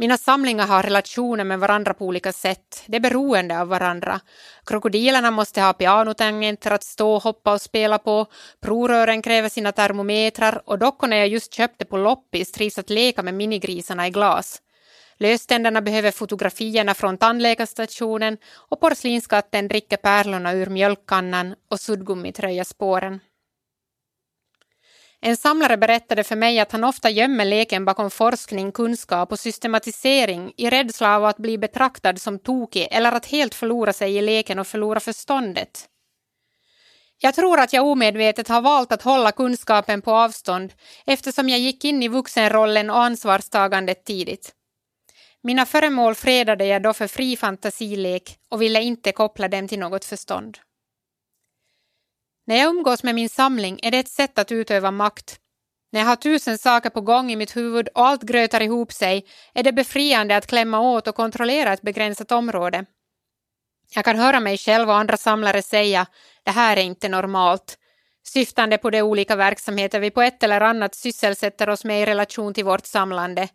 Mina 0.00 0.18
samlingar 0.18 0.66
har 0.66 0.82
relationer 0.82 1.44
med 1.44 1.58
varandra 1.58 1.94
på 1.94 2.06
olika 2.06 2.32
sätt. 2.32 2.84
De 2.86 2.96
är 2.96 3.00
beroende 3.00 3.60
av 3.60 3.68
varandra. 3.68 4.20
Krokodilerna 4.66 5.30
måste 5.30 5.60
ha 5.60 5.72
pianotangenter 5.72 6.70
att 6.70 6.84
stå, 6.84 7.18
hoppa 7.18 7.52
och 7.52 7.62
spela 7.62 7.98
på. 7.98 8.26
Prorören 8.60 9.22
kräver 9.22 9.48
sina 9.48 9.72
termometrar 9.72 10.62
och 10.64 10.78
dockorna 10.78 11.16
jag 11.16 11.28
just 11.28 11.54
köpte 11.54 11.84
på 11.84 11.96
loppis 11.96 12.52
trivs 12.52 12.78
att 12.78 12.90
leka 12.90 13.22
med 13.22 13.34
minigrisarna 13.34 14.06
i 14.06 14.10
glas. 14.10 14.62
Löständerna 15.20 15.82
behöver 15.82 16.10
fotografierna 16.10 16.94
från 16.94 17.18
tandläkarstationen 17.18 18.38
och 18.54 18.80
porslinskatten 18.80 19.68
dricker 19.68 19.96
pärlorna 19.96 20.52
ur 20.52 20.66
mjölkkannan 20.66 21.54
och 21.70 21.80
suddgummit 21.80 22.40
röjer 22.40 22.64
spåren. 22.64 23.20
En 25.20 25.36
samlare 25.36 25.76
berättade 25.76 26.24
för 26.24 26.36
mig 26.36 26.60
att 26.60 26.72
han 26.72 26.84
ofta 26.84 27.10
gömmer 27.10 27.44
leken 27.44 27.84
bakom 27.84 28.10
forskning, 28.10 28.72
kunskap 28.72 29.32
och 29.32 29.38
systematisering 29.38 30.52
i 30.56 30.70
rädsla 30.70 31.16
av 31.16 31.24
att 31.24 31.36
bli 31.36 31.58
betraktad 31.58 32.20
som 32.20 32.38
tokig 32.38 32.88
eller 32.90 33.12
att 33.12 33.26
helt 33.26 33.54
förlora 33.54 33.92
sig 33.92 34.16
i 34.16 34.22
leken 34.22 34.58
och 34.58 34.66
förlora 34.66 35.00
förståndet. 35.00 35.88
Jag 37.20 37.34
tror 37.34 37.60
att 37.60 37.72
jag 37.72 37.86
omedvetet 37.86 38.48
har 38.48 38.60
valt 38.60 38.92
att 38.92 39.02
hålla 39.02 39.32
kunskapen 39.32 40.02
på 40.02 40.12
avstånd 40.12 40.72
eftersom 41.06 41.48
jag 41.48 41.58
gick 41.58 41.84
in 41.84 42.02
i 42.02 42.08
vuxenrollen 42.08 42.90
och 42.90 43.02
ansvarstagandet 43.02 44.04
tidigt. 44.04 44.54
Mina 45.42 45.66
föremål 45.66 46.14
fredade 46.14 46.66
jag 46.66 46.82
då 46.82 46.92
för 46.92 47.06
fri 47.06 47.36
fantasilek 47.36 48.38
och 48.50 48.62
ville 48.62 48.82
inte 48.82 49.12
koppla 49.12 49.48
dem 49.48 49.68
till 49.68 49.78
något 49.78 50.04
förstånd. 50.04 50.58
När 52.46 52.56
jag 52.56 52.68
umgås 52.68 53.02
med 53.02 53.14
min 53.14 53.28
samling 53.28 53.80
är 53.82 53.90
det 53.90 53.98
ett 53.98 54.08
sätt 54.08 54.38
att 54.38 54.52
utöva 54.52 54.90
makt. 54.90 55.40
När 55.92 56.00
jag 56.00 56.06
har 56.06 56.16
tusen 56.16 56.58
saker 56.58 56.90
på 56.90 57.00
gång 57.00 57.30
i 57.30 57.36
mitt 57.36 57.56
huvud 57.56 57.88
och 57.88 58.06
allt 58.06 58.22
grötar 58.22 58.60
ihop 58.60 58.92
sig 58.92 59.26
är 59.54 59.62
det 59.62 59.72
befriande 59.72 60.36
att 60.36 60.46
klämma 60.46 60.80
åt 60.80 61.08
och 61.08 61.14
kontrollera 61.14 61.72
ett 61.72 61.82
begränsat 61.82 62.32
område. 62.32 62.84
Jag 63.94 64.04
kan 64.04 64.18
höra 64.18 64.40
mig 64.40 64.58
själv 64.58 64.88
och 64.88 64.96
andra 64.96 65.16
samlare 65.16 65.62
säga 65.62 66.06
det 66.42 66.50
här 66.50 66.76
är 66.76 66.80
inte 66.82 67.08
normalt, 67.08 67.78
syftande 68.22 68.78
på 68.78 68.90
de 68.90 69.02
olika 69.02 69.36
verksamheter 69.36 70.00
vi 70.00 70.10
på 70.10 70.22
ett 70.22 70.42
eller 70.42 70.60
annat 70.60 70.94
sysselsätter 70.94 71.68
oss 71.68 71.84
med 71.84 72.02
i 72.02 72.06
relation 72.06 72.54
till 72.54 72.64
vårt 72.64 72.86
samlande. 72.86 73.48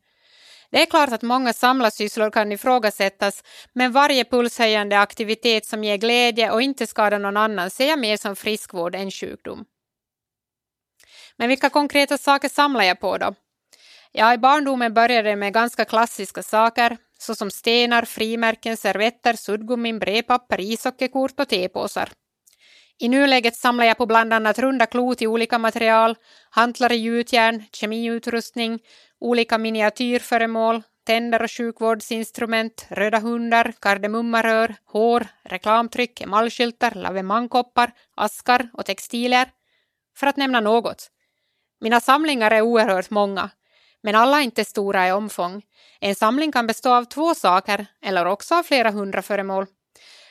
Det 0.73 0.81
är 0.81 0.85
klart 0.85 1.11
att 1.11 1.21
många 1.21 1.53
samlarsysslor 1.53 2.29
kan 2.31 2.51
ifrågasättas, 2.51 3.43
men 3.73 3.91
varje 3.91 4.25
pulshöjande 4.25 4.99
aktivitet 4.99 5.65
som 5.65 5.83
ger 5.83 5.97
glädje 5.97 6.51
och 6.51 6.61
inte 6.61 6.87
skadar 6.87 7.19
någon 7.19 7.37
annan 7.37 7.69
ser 7.69 7.87
jag 7.87 7.99
mer 7.99 8.17
som 8.17 8.35
friskvård 8.35 8.95
än 8.95 9.11
sjukdom. 9.11 9.65
Men 11.37 11.49
vilka 11.49 11.69
konkreta 11.69 12.17
saker 12.17 12.49
samlar 12.49 12.83
jag 12.83 12.99
på 12.99 13.17
då? 13.17 13.33
Ja, 14.11 14.33
i 14.33 14.37
barndomen 14.37 14.93
började 14.93 15.29
det 15.29 15.35
med 15.35 15.53
ganska 15.53 15.85
klassiska 15.85 16.43
saker, 16.43 16.97
såsom 17.17 17.51
stenar, 17.51 18.05
frimärken, 18.05 18.77
servetter, 18.77 19.33
suddgummin, 19.33 19.99
brevpapper, 19.99 20.61
ishockeykort 20.61 21.39
och 21.39 21.49
tepåsar. 21.49 22.09
I 22.99 23.09
nuläget 23.09 23.55
samlar 23.55 23.85
jag 23.85 23.97
på 23.97 24.05
bland 24.05 24.33
annat 24.33 24.59
runda 24.59 24.85
klot 24.85 25.21
i 25.21 25.27
olika 25.27 25.57
material, 25.57 26.15
hantlar 26.49 26.91
i 26.91 26.95
gjutjärn, 26.95 27.63
kemiutrustning, 27.71 28.79
olika 29.23 29.57
miniatyrföremål, 29.57 30.83
tänder 31.05 31.43
och 31.43 31.51
sjukvårdsinstrument, 31.51 32.85
röda 32.89 33.19
hundar, 33.19 33.73
kardemummarör, 33.81 34.75
hår, 34.85 35.27
reklamtryck, 35.43 36.21
emaljskyltar, 36.21 36.91
lavemangkoppar, 36.91 37.91
askar 38.15 38.69
och 38.73 38.85
textilier, 38.85 39.49
för 40.17 40.27
att 40.27 40.37
nämna 40.37 40.59
något. 40.59 41.09
Mina 41.81 41.99
samlingar 41.99 42.51
är 42.51 42.61
oerhört 42.61 43.09
många, 43.09 43.49
men 44.01 44.15
alla 44.15 44.39
är 44.39 44.43
inte 44.43 44.65
stora 44.65 45.07
i 45.07 45.11
omfång. 45.11 45.61
En 45.99 46.15
samling 46.15 46.51
kan 46.51 46.67
bestå 46.67 46.93
av 46.93 47.05
två 47.05 47.35
saker 47.35 47.85
eller 48.01 48.25
också 48.25 48.55
av 48.55 48.63
flera 48.63 48.91
hundra 48.91 49.21
föremål. 49.21 49.65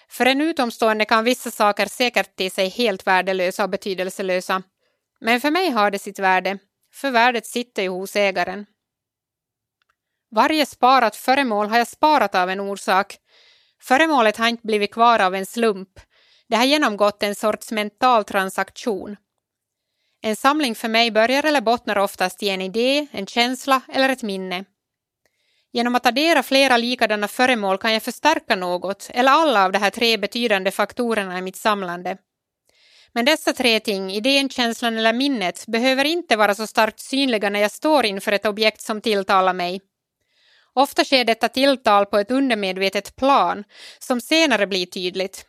För 0.08 0.26
en 0.26 0.40
utomstående 0.40 1.04
kan 1.04 1.24
vissa 1.24 1.50
saker 1.50 1.86
säkert 1.86 2.36
te 2.36 2.50
sig 2.50 2.68
helt 2.68 3.06
värdelösa 3.06 3.64
och 3.64 3.70
betydelselösa. 3.70 4.62
Men 5.20 5.40
för 5.40 5.50
mig 5.50 5.70
har 5.70 5.90
det 5.90 5.98
sitt 5.98 6.18
värde, 6.18 6.58
för 6.94 7.10
värdet 7.10 7.46
sitter 7.46 7.82
ju 7.82 7.88
hos 7.88 8.16
ägaren. 8.16 8.66
Varje 10.34 10.66
sparat 10.66 11.16
föremål 11.16 11.68
har 11.68 11.78
jag 11.78 11.88
sparat 11.88 12.34
av 12.34 12.50
en 12.50 12.60
orsak. 12.60 13.16
Föremålet 13.82 14.36
har 14.36 14.48
inte 14.48 14.66
blivit 14.66 14.92
kvar 14.92 15.18
av 15.18 15.34
en 15.34 15.46
slump. 15.46 15.88
Det 16.48 16.56
har 16.56 16.64
genomgått 16.64 17.22
en 17.22 17.34
sorts 17.34 17.70
mental 17.70 18.24
transaktion. 18.24 19.16
En 20.22 20.36
samling 20.36 20.74
för 20.74 20.88
mig 20.88 21.10
börjar 21.10 21.44
eller 21.44 21.60
bottnar 21.60 21.98
oftast 21.98 22.42
i 22.42 22.48
en 22.48 22.62
idé, 22.62 23.06
en 23.10 23.26
känsla 23.26 23.80
eller 23.88 24.08
ett 24.08 24.22
minne. 24.22 24.64
Genom 25.72 25.94
att 25.94 26.06
addera 26.06 26.42
flera 26.42 26.76
likadana 26.76 27.28
föremål 27.28 27.78
kan 27.78 27.92
jag 27.92 28.02
förstärka 28.02 28.56
något 28.56 29.10
eller 29.14 29.32
alla 29.32 29.64
av 29.64 29.72
de 29.72 29.78
här 29.78 29.90
tre 29.90 30.16
betydande 30.16 30.70
faktorerna 30.70 31.38
i 31.38 31.42
mitt 31.42 31.56
samlande. 31.56 32.16
Men 33.12 33.24
dessa 33.24 33.52
tre 33.52 33.80
ting, 33.80 34.12
idén, 34.12 34.48
känslan 34.48 34.98
eller 34.98 35.12
minnet, 35.12 35.64
behöver 35.66 36.04
inte 36.04 36.36
vara 36.36 36.54
så 36.54 36.66
starkt 36.66 37.00
synliga 37.00 37.50
när 37.50 37.60
jag 37.60 37.70
står 37.70 38.06
inför 38.06 38.32
ett 38.32 38.46
objekt 38.46 38.80
som 38.80 39.00
tilltalar 39.00 39.52
mig. 39.52 39.80
Ofta 40.74 41.04
sker 41.04 41.24
detta 41.24 41.48
tilltal 41.48 42.06
på 42.06 42.18
ett 42.18 42.30
undermedvetet 42.30 43.16
plan 43.16 43.64
som 43.98 44.20
senare 44.20 44.66
blir 44.66 44.86
tydligt. 44.86 45.46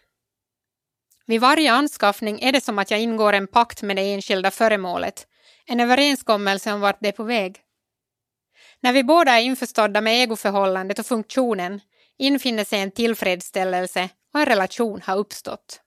Vid 1.25 1.42
varje 1.42 1.72
anskaffning 1.72 2.39
är 2.42 2.51
det 2.51 2.62
som 2.62 2.80
att 2.80 2.92
jag 2.92 3.00
ingår 3.00 3.34
en 3.34 3.48
pakt 3.48 3.82
med 3.82 3.96
det 3.96 4.13
enskilda 4.13 4.51
föremålet, 4.51 5.27
en 5.65 5.80
överenskommelse 5.80 6.74
om 6.74 6.82
vart 6.82 6.98
det 7.00 7.08
är 7.08 7.12
på 7.12 7.24
väg. 7.24 7.60
När 8.80 8.94
vi 8.94 9.03
båda 9.03 9.32
är 9.32 9.42
införstådda 9.42 10.01
med 10.01 10.22
egoförhållandet 10.22 11.00
och 11.00 11.06
funktionen 11.06 11.82
infinner 12.18 12.63
sig 12.63 12.80
en 12.80 12.92
tillfredsställelse 12.92 14.10
och 14.34 14.39
en 14.39 14.46
relation 14.46 15.01
har 15.01 15.18
uppstått. 15.18 15.80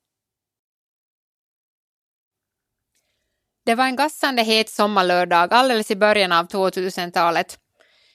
Det 3.64 3.74
var 3.74 3.84
en 3.84 3.96
gassande 3.96 4.42
het 4.42 4.68
sommarlördag 4.68 5.54
alldeles 5.54 5.90
i 5.90 5.96
början 5.96 6.32
av 6.32 6.46
2000-talet 6.46 7.58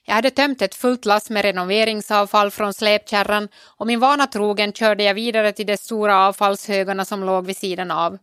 jag 0.06 0.14
hade 0.14 0.32
tömt 0.32 0.62
ett 0.62 0.76
fullt 0.76 1.06
lass 1.06 1.30
med 1.30 1.42
renoveringsavfall 1.42 2.52
från 2.52 2.74
släpkärran 2.74 3.48
och 3.78 3.88
min 3.88 4.00
vana 4.00 4.28
trogen 4.28 4.74
körde 4.74 5.04
jag 5.04 5.14
vidare 5.14 5.52
till 5.52 5.68
de 5.68 5.78
stora 5.78 6.28
avfallshögarna 6.28 7.06
som 7.06 7.24
låg 7.24 7.46
vid 7.46 7.58
sidan 7.58 7.92
av. 7.92 8.18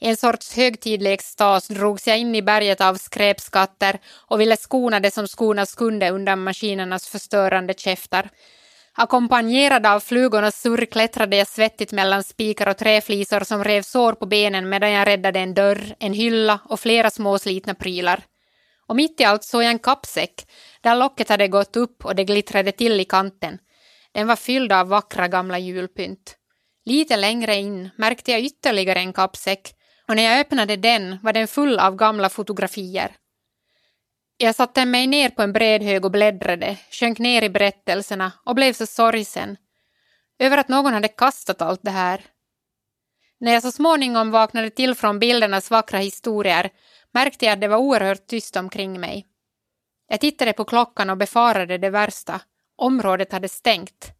I 0.00 0.08
en 0.08 0.16
sorts 0.16 0.56
högtidlig 0.56 1.12
extas 1.12 1.68
drogs 1.68 2.06
jag 2.06 2.18
in 2.18 2.34
i 2.34 2.42
berget 2.42 2.80
av 2.80 2.94
skräpskatter 2.94 3.98
och 4.28 4.40
ville 4.40 4.56
skona 4.56 5.00
det 5.00 5.10
som 5.10 5.28
skonas 5.28 5.74
kunde 5.74 6.10
undan 6.10 6.42
maskinernas 6.42 7.08
förstörande 7.08 7.74
käftar. 7.74 8.28
Ackompanjerad 8.96 9.86
av 9.86 10.00
flugornas 10.00 10.60
surr 10.60 10.84
klättrade 10.84 11.36
jag 11.36 11.48
svettigt 11.48 11.92
mellan 11.92 12.24
spikar 12.24 12.68
och 12.68 12.76
träflisor 12.76 13.40
som 13.40 13.64
rev 13.64 13.82
sår 13.82 14.12
på 14.12 14.26
benen 14.26 14.68
medan 14.68 14.90
jag 14.90 15.08
räddade 15.08 15.40
en 15.40 15.54
dörr, 15.54 15.94
en 15.98 16.12
hylla 16.12 16.60
och 16.64 16.80
flera 16.80 17.10
små 17.10 17.38
slitna 17.38 17.74
prylar. 17.74 18.20
Och 18.86 18.96
mitt 18.96 19.20
i 19.20 19.24
allt 19.24 19.44
såg 19.44 19.62
jag 19.62 19.70
en 19.70 19.78
kappsäck 19.78 20.46
där 20.80 20.96
locket 20.96 21.28
hade 21.28 21.48
gått 21.48 21.76
upp 21.76 22.04
och 22.04 22.14
det 22.14 22.24
glittrade 22.24 22.72
till 22.72 23.00
i 23.00 23.04
kanten. 23.04 23.58
Den 24.12 24.26
var 24.26 24.36
fylld 24.36 24.72
av 24.72 24.88
vackra 24.88 25.28
gamla 25.28 25.58
julpynt. 25.58 26.36
Lite 26.84 27.16
längre 27.16 27.56
in 27.56 27.90
märkte 27.96 28.30
jag 28.30 28.40
ytterligare 28.40 28.98
en 28.98 29.12
kappsäck 29.12 29.74
och 30.08 30.16
när 30.16 30.22
jag 30.22 30.40
öppnade 30.40 30.76
den 30.76 31.18
var 31.22 31.32
den 31.32 31.48
full 31.48 31.78
av 31.78 31.96
gamla 31.96 32.28
fotografier. 32.28 33.16
Jag 34.36 34.54
satte 34.54 34.84
mig 34.84 35.06
ner 35.06 35.30
på 35.30 35.42
en 35.42 35.52
bred 35.52 35.82
hög 35.82 36.04
och 36.04 36.10
bläddrade, 36.10 36.76
sjönk 36.90 37.18
ner 37.18 37.42
i 37.42 37.50
berättelserna 37.50 38.32
och 38.44 38.54
blev 38.54 38.72
så 38.72 38.86
sorgsen 38.86 39.56
över 40.38 40.58
att 40.58 40.68
någon 40.68 40.92
hade 40.92 41.08
kastat 41.08 41.62
allt 41.62 41.80
det 41.82 41.90
här. 41.90 42.24
När 43.40 43.52
jag 43.52 43.62
så 43.62 43.72
småningom 43.72 44.30
vaknade 44.30 44.70
till 44.70 44.94
från 44.94 45.18
bildernas 45.18 45.70
vackra 45.70 45.98
historier 45.98 46.70
märkte 47.14 47.44
jag 47.44 47.52
att 47.52 47.60
det 47.60 47.68
var 47.68 47.76
oerhört 47.76 48.26
tyst 48.26 48.56
omkring 48.56 49.00
mig. 49.00 49.26
Jag 50.08 50.20
tittade 50.20 50.52
på 50.52 50.64
klockan 50.64 51.10
och 51.10 51.16
befarade 51.16 51.78
det 51.78 51.90
värsta. 51.90 52.40
Området 52.76 53.32
hade 53.32 53.48
stängt. 53.48 54.12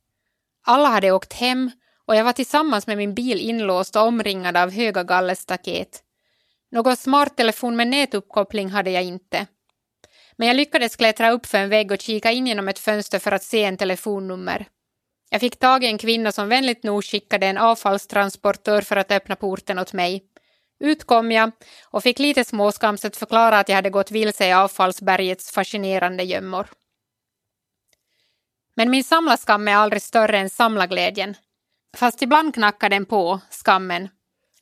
Alla 0.66 0.88
hade 0.88 1.12
åkt 1.12 1.32
hem 1.32 1.70
och 2.06 2.16
jag 2.16 2.24
var 2.24 2.32
tillsammans 2.32 2.86
med 2.86 2.96
min 2.96 3.14
bil 3.14 3.40
inlåst 3.40 3.96
och 3.96 4.02
omringad 4.02 4.56
av 4.56 4.70
höga 4.70 5.02
gallerstaket. 5.02 6.02
Någon 6.70 6.96
smarttelefon 6.96 7.76
med 7.76 7.88
nätuppkoppling 7.88 8.70
hade 8.70 8.90
jag 8.90 9.02
inte. 9.02 9.46
Men 10.36 10.48
jag 10.48 10.56
lyckades 10.56 10.96
klättra 10.96 11.30
upp 11.30 11.46
för 11.46 11.58
en 11.58 11.68
vägg 11.68 11.92
och 11.92 12.00
kika 12.00 12.30
in 12.30 12.46
genom 12.46 12.68
ett 12.68 12.78
fönster 12.78 13.18
för 13.18 13.32
att 13.32 13.42
se 13.42 13.64
en 13.64 13.76
telefonnummer. 13.76 14.66
Jag 15.30 15.40
fick 15.40 15.58
tag 15.58 15.84
i 15.84 15.86
en 15.86 15.98
kvinna 15.98 16.32
som 16.32 16.48
vänligt 16.48 16.82
nog 16.82 17.04
skickade 17.04 17.46
en 17.46 17.58
avfallstransportör 17.58 18.80
för 18.80 18.96
att 18.96 19.12
öppna 19.12 19.36
porten 19.36 19.78
åt 19.78 19.92
mig. 19.92 20.24
Ut 20.80 21.04
kom 21.04 21.32
jag 21.32 21.50
och 21.90 22.02
fick 22.02 22.18
lite 22.18 22.44
småskamset 22.44 23.16
förklara 23.16 23.58
att 23.58 23.68
jag 23.68 23.76
hade 23.76 23.90
gått 23.90 24.10
vilse 24.10 24.48
i 24.48 24.52
avfallsbergets 24.52 25.50
fascinerande 25.50 26.22
gömmor. 26.22 26.66
Men 28.76 28.90
min 28.90 29.04
samlarskam 29.04 29.68
är 29.68 29.76
aldrig 29.76 30.02
större 30.02 30.38
än 30.38 30.50
samlarglädjen. 30.50 31.36
Fast 31.96 32.22
ibland 32.22 32.54
knackar 32.54 32.88
den 32.88 33.06
på, 33.06 33.40
skammen. 33.50 34.08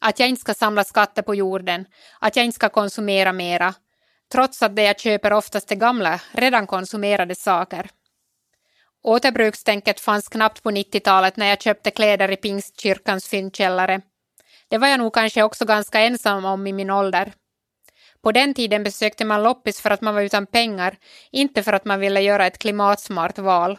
Att 0.01 0.21
jag 0.21 0.29
inte 0.29 0.41
ska 0.41 0.55
samla 0.55 0.85
skatter 0.85 1.23
på 1.23 1.35
jorden, 1.35 1.87
att 2.21 2.37
jag 2.37 2.45
inte 2.45 2.55
ska 2.55 2.69
konsumera 2.69 3.33
mera, 3.33 3.75
trots 4.33 4.63
att 4.63 4.77
det 4.77 4.83
jag 4.83 5.01
köper 5.01 5.33
oftast 5.33 5.73
är 5.73 5.77
gamla, 5.77 6.21
redan 6.33 6.67
konsumerade 6.67 7.35
saker. 7.35 7.91
Återbrukstänket 9.03 10.01
fanns 10.01 10.29
knappt 10.29 10.63
på 10.63 10.71
90-talet 10.71 11.37
när 11.37 11.47
jag 11.47 11.63
köpte 11.63 11.91
kläder 11.91 12.31
i 12.31 12.37
Pingstkyrkans 12.37 13.29
fyndkällare 13.29 14.01
det 14.73 14.79
var 14.79 14.89
jag 14.89 14.99
nog 14.99 15.15
kanske 15.15 15.43
också 15.43 15.65
ganska 15.65 16.01
ensam 16.01 16.45
om 16.45 16.67
i 16.67 16.73
min 16.73 16.91
ålder. 16.91 17.33
På 18.23 18.33
den 18.33 18.55
tiden 18.55 18.85
besökte 18.85 19.25
man 19.25 19.43
loppis 19.43 19.81
för 19.81 19.91
att 19.91 20.01
man 20.01 20.15
var 20.15 20.23
utan 20.23 20.47
pengar, 20.47 20.99
inte 21.31 21.63
för 21.63 21.73
att 21.73 21.85
man 21.85 22.01
ville 22.01 22.21
göra 22.21 22.47
ett 22.47 22.59
klimatsmart 22.59 23.39
val. 23.39 23.79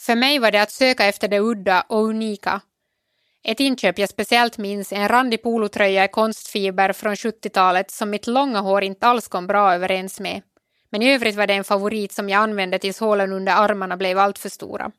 För 0.00 0.14
mig 0.14 0.38
var 0.38 0.50
det 0.50 0.62
att 0.62 0.70
söka 0.70 1.06
efter 1.06 1.28
det 1.28 1.40
udda 1.40 1.84
och 1.88 2.04
unika. 2.04 2.60
Ett 3.44 3.60
inköp 3.60 3.98
jag 3.98 4.08
speciellt 4.08 4.58
minns 4.58 4.92
är 4.92 4.96
en 4.96 5.08
randig 5.08 5.42
polotröja 5.42 6.04
i 6.04 6.08
konstfiber 6.08 6.92
från 6.92 7.14
70-talet 7.14 7.90
som 7.90 8.10
mitt 8.10 8.26
långa 8.26 8.60
hår 8.60 8.84
inte 8.84 9.06
alls 9.06 9.28
kom 9.28 9.46
bra 9.46 9.74
överens 9.74 10.20
med. 10.20 10.42
Men 10.90 11.02
i 11.02 11.14
övrigt 11.14 11.36
var 11.36 11.46
det 11.46 11.54
en 11.54 11.64
favorit 11.64 12.12
som 12.12 12.28
jag 12.28 12.42
använde 12.42 12.78
tills 12.78 13.00
hålen 13.00 13.32
under 13.32 13.52
armarna 13.52 13.96
blev 13.96 14.18
alltför 14.18 14.48
stora. 14.48 14.92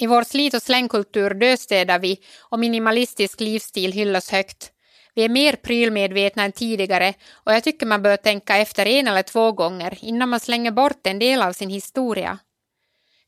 I 0.00 0.06
vår 0.06 0.22
slit 0.22 0.54
och 0.54 0.62
slängkultur 0.62 1.30
dödstädar 1.30 1.98
vi 1.98 2.20
och 2.40 2.58
minimalistisk 2.58 3.40
livsstil 3.40 3.92
hyllas 3.92 4.30
högt. 4.30 4.72
Vi 5.14 5.24
är 5.24 5.28
mer 5.28 5.52
prylmedvetna 5.52 6.44
än 6.44 6.52
tidigare 6.52 7.14
och 7.32 7.52
jag 7.52 7.64
tycker 7.64 7.86
man 7.86 8.02
bör 8.02 8.16
tänka 8.16 8.56
efter 8.56 8.86
en 8.86 9.08
eller 9.08 9.22
två 9.22 9.52
gånger 9.52 9.98
innan 10.00 10.28
man 10.28 10.40
slänger 10.40 10.70
bort 10.70 11.06
en 11.06 11.18
del 11.18 11.42
av 11.42 11.52
sin 11.52 11.70
historia. 11.70 12.38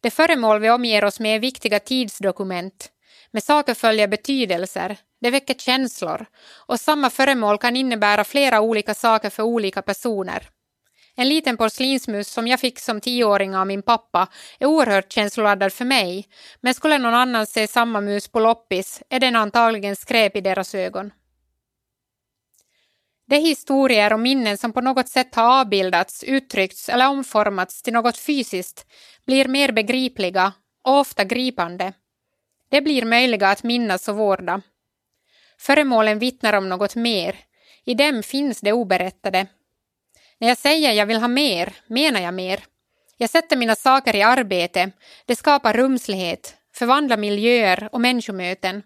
De 0.01 0.11
föremål 0.11 0.61
vi 0.61 0.71
omger 0.71 1.05
oss 1.05 1.21
med 1.21 1.37
är 1.37 1.41
viktiga 1.41 1.81
tidsdokument. 1.81 2.91
Med 3.31 3.43
saker 3.43 3.75
följer 3.75 4.09
betydelser, 4.09 4.97
det 5.21 5.31
väcker 5.31 5.55
känslor 5.55 6.27
och 6.67 6.81
samma 6.81 7.11
föremål 7.11 7.59
kan 7.59 7.77
innebära 7.77 8.25
flera 8.25 8.61
olika 8.61 8.95
saker 8.95 9.31
för 9.31 9.43
olika 9.43 9.83
personer. 9.83 10.49
En 11.21 11.29
liten 11.29 11.57
porslinsmus 11.57 12.29
som 12.29 12.47
jag 12.47 12.61
fick 12.61 12.79
som 12.79 13.01
tioåring 13.01 13.57
av 13.57 13.67
min 13.67 13.83
pappa 13.83 14.29
är 14.59 14.67
oerhört 14.67 15.13
känsloladdad 15.13 15.73
för 15.73 15.85
mig, 15.85 16.29
men 16.61 16.75
skulle 16.75 16.99
någon 16.99 17.15
annan 17.15 17.47
se 17.47 17.67
samma 17.67 18.01
mus 18.01 18.29
på 18.29 18.41
loppis 18.41 19.03
är 19.11 19.21
den 19.21 19.37
antagligen 19.37 19.97
skräp 19.97 20.37
i 20.37 20.41
deras 20.41 20.75
ögon. 20.75 21.11
De 23.27 23.37
historier 23.37 24.13
och 24.13 24.21
minnen 24.21 24.59
som 24.59 24.73
på 24.73 24.81
något 24.81 25.09
sätt 25.09 25.35
har 25.35 25.61
avbildats, 25.61 26.25
uttryckts 26.25 26.89
eller 26.89 27.09
omformats 27.09 27.83
till 27.83 27.93
något 27.93 28.19
fysiskt 28.19 28.87
blir 29.27 29.49
mer 29.49 29.73
begripliga 29.73 30.53
och 30.85 30.99
ofta 30.99 31.25
gripande. 31.25 31.93
Det 32.71 32.81
blir 32.81 33.05
möjliga 33.05 33.49
att 33.49 33.63
minnas 33.63 34.09
och 34.09 34.17
vårda. 34.17 34.63
Föremålen 35.59 36.19
vittnar 36.19 36.53
om 36.53 36.69
något 36.69 36.97
mer. 36.97 37.37
I 37.85 37.95
dem 37.95 38.23
finns 38.23 38.61
det 38.61 38.73
oberättade. 38.73 39.47
När 40.41 40.49
jag 40.49 40.59
säger 40.59 40.93
jag 40.93 41.07
vill 41.07 41.21
ha 41.21 41.29
mer, 41.29 41.73
menar 41.87 42.21
jag 42.21 42.35
mer. 42.35 42.65
Jag 43.17 43.31
sätter 43.31 43.57
mina 43.57 43.77
saker 43.77 44.17
i 44.17 44.23
arbete. 44.23 44.91
Det 45.27 45.37
skapar 45.37 45.73
rumslighet, 45.73 46.57
förvandlar 46.75 47.17
miljöer 47.17 47.89
och 47.93 48.01
människomöten. 48.01 48.83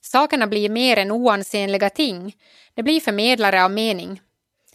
Sakerna 0.00 0.46
blir 0.46 0.68
mer 0.68 0.96
än 0.96 1.10
oansenliga 1.10 1.90
ting. 1.90 2.36
Det 2.74 2.82
blir 2.82 3.00
förmedlare 3.00 3.64
av 3.64 3.70
mening. 3.70 4.20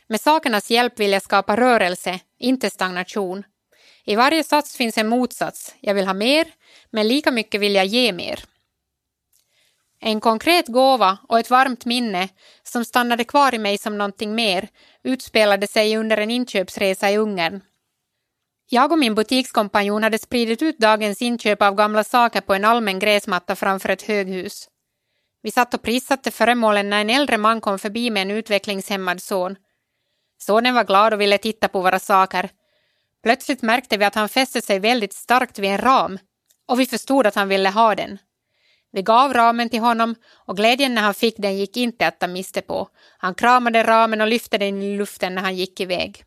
Med 0.07 0.21
sakernas 0.21 0.69
hjälp 0.69 0.99
vill 0.99 1.11
jag 1.11 1.21
skapa 1.21 1.57
rörelse, 1.57 2.19
inte 2.39 2.69
stagnation. 2.69 3.43
I 4.03 4.15
varje 4.15 4.43
sats 4.43 4.77
finns 4.77 4.97
en 4.97 5.07
motsats. 5.07 5.75
Jag 5.79 5.93
vill 5.93 6.05
ha 6.05 6.13
mer, 6.13 6.47
men 6.89 7.07
lika 7.07 7.31
mycket 7.31 7.61
vill 7.61 7.75
jag 7.75 7.85
ge 7.85 8.13
mer. 8.13 8.43
En 10.01 10.21
konkret 10.21 10.67
gåva 10.67 11.17
och 11.27 11.39
ett 11.39 11.49
varmt 11.49 11.85
minne 11.85 12.29
som 12.63 12.85
stannade 12.85 13.23
kvar 13.23 13.55
i 13.55 13.57
mig 13.57 13.77
som 13.77 13.97
någonting 13.97 14.35
mer 14.35 14.67
utspelade 15.03 15.67
sig 15.67 15.97
under 15.97 16.17
en 16.17 16.31
inköpsresa 16.31 17.11
i 17.11 17.17
Ungern. 17.17 17.61
Jag 18.69 18.91
och 18.91 18.99
min 18.99 19.15
butikskompanjon 19.15 20.03
hade 20.03 20.19
spridit 20.19 20.61
ut 20.61 20.77
dagens 20.77 21.21
inköp 21.21 21.61
av 21.61 21.75
gamla 21.75 22.03
saker 22.03 22.41
på 22.41 22.53
en 22.53 22.65
allmän 22.65 22.99
gräsmatta 22.99 23.55
framför 23.55 23.89
ett 23.89 24.01
höghus. 24.01 24.67
Vi 25.41 25.51
satt 25.51 25.73
och 25.73 25.81
prissatte 25.81 26.31
föremålen 26.31 26.89
när 26.89 27.01
en 27.01 27.09
äldre 27.09 27.37
man 27.37 27.61
kom 27.61 27.79
förbi 27.79 28.09
med 28.09 28.21
en 28.21 28.31
utvecklingshämmad 28.31 29.21
son. 29.21 29.55
Sonen 30.37 30.75
var 30.75 30.83
glad 30.83 31.13
och 31.13 31.21
ville 31.21 31.37
titta 31.37 31.67
på 31.67 31.81
våra 31.81 31.99
saker. 31.99 32.49
Plötsligt 33.23 33.61
märkte 33.61 33.97
vi 33.97 34.05
att 34.05 34.15
han 34.15 34.29
fäste 34.29 34.61
sig 34.61 34.79
väldigt 34.79 35.13
starkt 35.13 35.59
vid 35.59 35.69
en 35.69 35.77
ram 35.77 36.19
och 36.67 36.79
vi 36.79 36.85
förstod 36.85 37.27
att 37.27 37.35
han 37.35 37.47
ville 37.47 37.69
ha 37.69 37.95
den. 37.95 38.17
Vi 38.91 39.01
gav 39.01 39.33
ramen 39.33 39.69
till 39.69 39.79
honom 39.79 40.15
och 40.33 40.57
glädjen 40.57 40.95
när 40.95 41.01
han 41.01 41.13
fick 41.13 41.37
den 41.37 41.57
gick 41.57 41.77
inte 41.77 42.07
att 42.07 42.19
ta 42.19 42.27
miste 42.27 42.61
på. 42.61 42.89
Han 43.17 43.35
kramade 43.35 43.83
ramen 43.83 44.21
och 44.21 44.27
lyfte 44.27 44.57
den 44.57 44.81
i 44.81 44.97
luften 44.97 45.35
när 45.35 45.41
han 45.41 45.55
gick 45.55 45.79
iväg. 45.79 46.23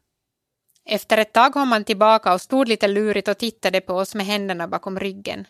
Efter 0.84 1.18
ett 1.18 1.32
tag 1.32 1.52
kom 1.52 1.72
han 1.72 1.84
tillbaka 1.84 2.34
och 2.34 2.40
stod 2.40 2.68
lite 2.68 2.88
lurigt 2.88 3.28
och 3.28 3.38
tittade 3.38 3.80
på 3.80 3.94
oss 3.94 4.14
med 4.14 4.26
händerna 4.26 4.68
bakom 4.68 5.00
ryggen. 5.00 5.46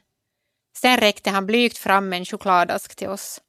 Sen 0.76 0.96
räckte 0.96 1.30
han 1.30 1.46
blygt 1.46 1.78
fram 1.78 2.12
en 2.12 2.24
chokladask 2.24 2.96
till 2.96 3.08
oss. 3.08 3.40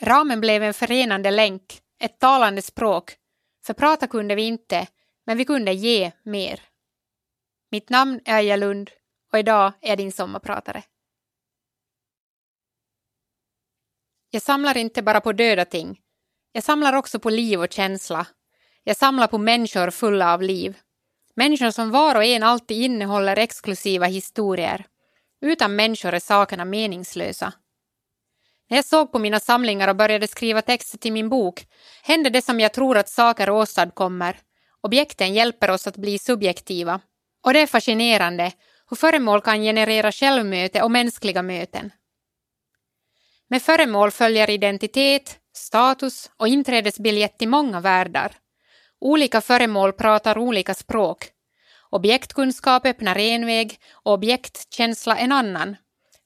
Ramen 0.00 0.40
blev 0.40 0.62
en 0.62 0.74
förenande 0.74 1.30
länk, 1.30 1.80
ett 2.00 2.18
talande 2.18 2.62
språk. 2.62 3.16
För 3.66 3.74
prata 3.74 4.06
kunde 4.06 4.34
vi 4.34 4.42
inte, 4.42 4.86
men 5.26 5.38
vi 5.38 5.44
kunde 5.44 5.72
ge 5.72 6.12
mer. 6.22 6.60
Mitt 7.70 7.90
namn 7.90 8.20
är 8.24 8.36
Aja 8.36 8.56
Lund 8.56 8.90
och 9.32 9.38
idag 9.38 9.72
är 9.80 9.88
jag 9.88 9.98
din 9.98 10.12
sommarpratare. 10.12 10.82
Jag 14.34 14.42
samlar 14.42 14.76
inte 14.76 15.02
bara 15.02 15.20
på 15.20 15.32
döda 15.32 15.64
ting. 15.64 15.98
Jag 16.52 16.64
samlar 16.64 16.92
också 16.92 17.18
på 17.18 17.30
liv 17.30 17.60
och 17.60 17.72
känsla. 17.72 18.26
Jag 18.84 18.96
samlar 18.96 19.26
på 19.26 19.38
människor 19.38 19.90
fulla 19.90 20.34
av 20.34 20.42
liv. 20.42 20.76
Människor 21.36 21.70
som 21.70 21.90
var 21.90 22.14
och 22.14 22.24
en 22.24 22.42
alltid 22.42 22.82
innehåller 22.82 23.38
exklusiva 23.38 24.06
historier. 24.06 24.86
Utan 25.40 25.76
människor 25.76 26.14
är 26.14 26.18
sakerna 26.18 26.64
meningslösa. 26.64 27.52
När 28.70 28.78
jag 28.78 28.84
såg 28.84 29.12
på 29.12 29.18
mina 29.18 29.40
samlingar 29.40 29.88
och 29.88 29.96
började 29.96 30.28
skriva 30.28 30.62
texter 30.62 30.98
till 30.98 31.12
min 31.12 31.28
bok 31.28 31.66
hände 32.02 32.30
det 32.30 32.42
som 32.42 32.60
jag 32.60 32.72
tror 32.72 32.96
att 32.96 33.08
saker 33.08 33.50
åstadkommer. 33.50 34.38
Objekten 34.80 35.34
hjälper 35.34 35.70
oss 35.70 35.86
att 35.86 35.96
bli 35.96 36.18
subjektiva. 36.18 37.00
Och 37.44 37.52
det 37.52 37.60
är 37.60 37.66
fascinerande 37.66 38.52
hur 38.90 38.96
föremål 38.96 39.40
kan 39.40 39.62
generera 39.62 40.12
självmöte 40.12 40.82
och 40.82 40.90
mänskliga 40.90 41.42
möten. 41.42 41.90
Med 43.54 43.62
föremål 43.62 44.10
följer 44.10 44.50
identitet, 44.50 45.38
status 45.56 46.30
och 46.36 46.48
inträdesbiljett 46.48 47.38
till 47.38 47.48
många 47.48 47.80
världar. 47.80 48.32
Olika 49.00 49.40
föremål 49.40 49.92
pratar 49.92 50.38
olika 50.38 50.74
språk. 50.74 51.28
Objektkunskap 51.90 52.86
öppnar 52.86 53.18
en 53.18 53.46
väg 53.46 53.78
och 53.92 54.12
objektkänsla 54.12 55.16
en 55.16 55.32
annan. 55.32 55.76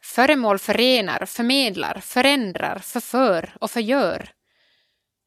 Föremål 0.03 0.59
förenar, 0.59 1.27
förmedlar, 1.27 2.01
förändrar, 2.01 2.79
förför 2.79 3.57
och 3.61 3.71
förgör. 3.71 4.31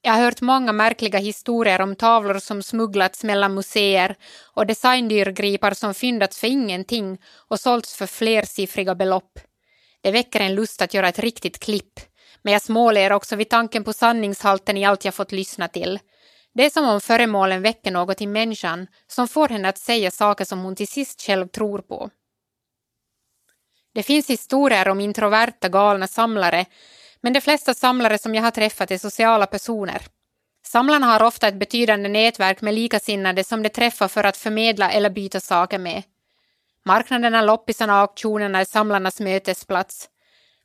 Jag 0.02 0.14
har 0.14 0.22
hört 0.22 0.42
många 0.42 0.72
märkliga 0.72 1.20
historier 1.20 1.82
om 1.82 1.96
tavlor 1.96 2.40
som 2.40 2.64
smugglats 2.64 3.24
mellan 3.24 3.54
museer 3.54 4.16
och 4.54 4.68
designdyrgripar 4.68 5.74
som 5.74 5.94
fyndats 5.94 6.40
för 6.40 6.48
ingenting 6.48 7.18
och 7.48 7.60
sålts 7.60 7.96
för 7.96 8.08
flersiffriga 8.08 8.96
belopp. 8.96 9.40
Det 10.02 10.12
väcker 10.12 10.40
en 10.40 10.56
lust 10.56 10.82
att 10.82 10.94
göra 10.94 11.10
ett 11.10 11.20
riktigt 11.20 11.60
klipp. 11.60 12.00
Men 12.42 12.54
jag 12.54 12.62
småler 12.62 13.12
också 13.12 13.36
vid 13.36 13.50
tanken 13.50 13.84
på 13.84 13.94
sanningshalten 13.94 14.78
i 14.78 14.86
allt 14.86 15.06
jag 15.06 15.16
fått 15.16 15.32
lyssna 15.32 15.68
till. 15.68 16.00
Det 16.54 16.66
är 16.66 16.70
som 16.70 16.90
om 16.90 17.02
föremålen 17.02 17.62
väcker 17.62 17.92
något 17.92 18.22
i 18.22 18.28
människan 18.28 18.88
som 19.08 19.28
får 19.28 19.50
henne 19.50 19.70
att 19.70 19.78
säga 19.78 20.12
saker 20.12 20.46
som 20.46 20.60
hon 20.60 20.76
till 20.76 20.88
sist 20.88 21.22
själv 21.22 21.48
tror 21.48 21.80
på. 21.80 22.10
Det 23.94 24.04
finns 24.04 24.30
historier 24.30 24.88
om 24.88 25.00
introverta 25.00 25.70
galna 25.70 26.08
samlare, 26.08 26.66
men 27.22 27.34
de 27.34 27.42
flesta 27.42 27.74
samlare 27.74 28.18
som 28.18 28.36
jag 28.36 28.44
har 28.44 28.52
träffat 28.52 28.92
är 28.92 28.98
sociala 28.98 29.46
personer. 29.46 30.02
Samlarna 30.66 31.08
har 31.08 31.24
ofta 31.24 31.48
ett 31.48 31.60
betydande 31.60 32.10
nätverk 32.10 32.62
med 32.62 32.74
likasinnade 32.74 33.44
som 33.44 33.64
de 33.64 33.70
träffar 33.70 34.08
för 34.08 34.24
att 34.24 34.38
förmedla 34.38 34.92
eller 34.92 35.10
byta 35.10 35.40
saker 35.40 35.78
med. 35.78 36.04
Marknaderna, 36.86 37.42
loppisarna 37.42 37.94
och 37.94 38.00
auktionerna 38.00 38.60
är 38.60 38.66
samlarnas 38.66 39.20
mötesplats. 39.20 40.10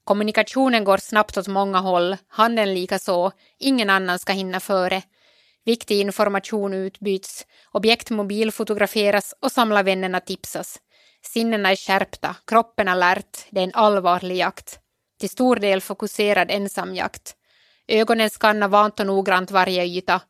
Kommunikationen 0.05 0.85
går 0.85 0.99
snabbt 0.99 1.37
åt 1.37 1.49
många 1.49 1.79
håll, 1.79 2.17
handeln 2.29 2.75
likaså, 2.75 3.33
ingen 3.59 3.91
annan 3.91 4.19
ska 4.19 4.33
hinna 4.33 4.61
före. 4.61 5.03
Viktig 5.65 6.01
information 6.01 6.75
utbyts, 6.75 7.47
objekt 7.73 8.11
mobilfotograferas 8.11 9.35
och 9.41 9.53
samlarvännerna 9.53 10.21
tipsas. 10.21 10.79
Sinnena 11.23 11.71
är 11.71 11.77
skärpta, 11.77 12.37
kroppen 12.47 12.89
alert, 12.89 13.47
det 13.51 13.61
är 13.61 13.65
en 13.65 13.75
allvarlig 13.75 14.37
jakt. 14.37 14.79
Till 15.21 15.31
stor 15.31 15.57
del 15.57 15.81
fokuserad 15.81 16.51
ensamjakt. 16.51 17.35
Ögonen 17.89 18.31
skannar 18.31 18.69
vant 18.69 19.01
och 19.01 19.07
noggrant 19.07 19.51
varje 19.51 19.85
yta. 19.85 20.21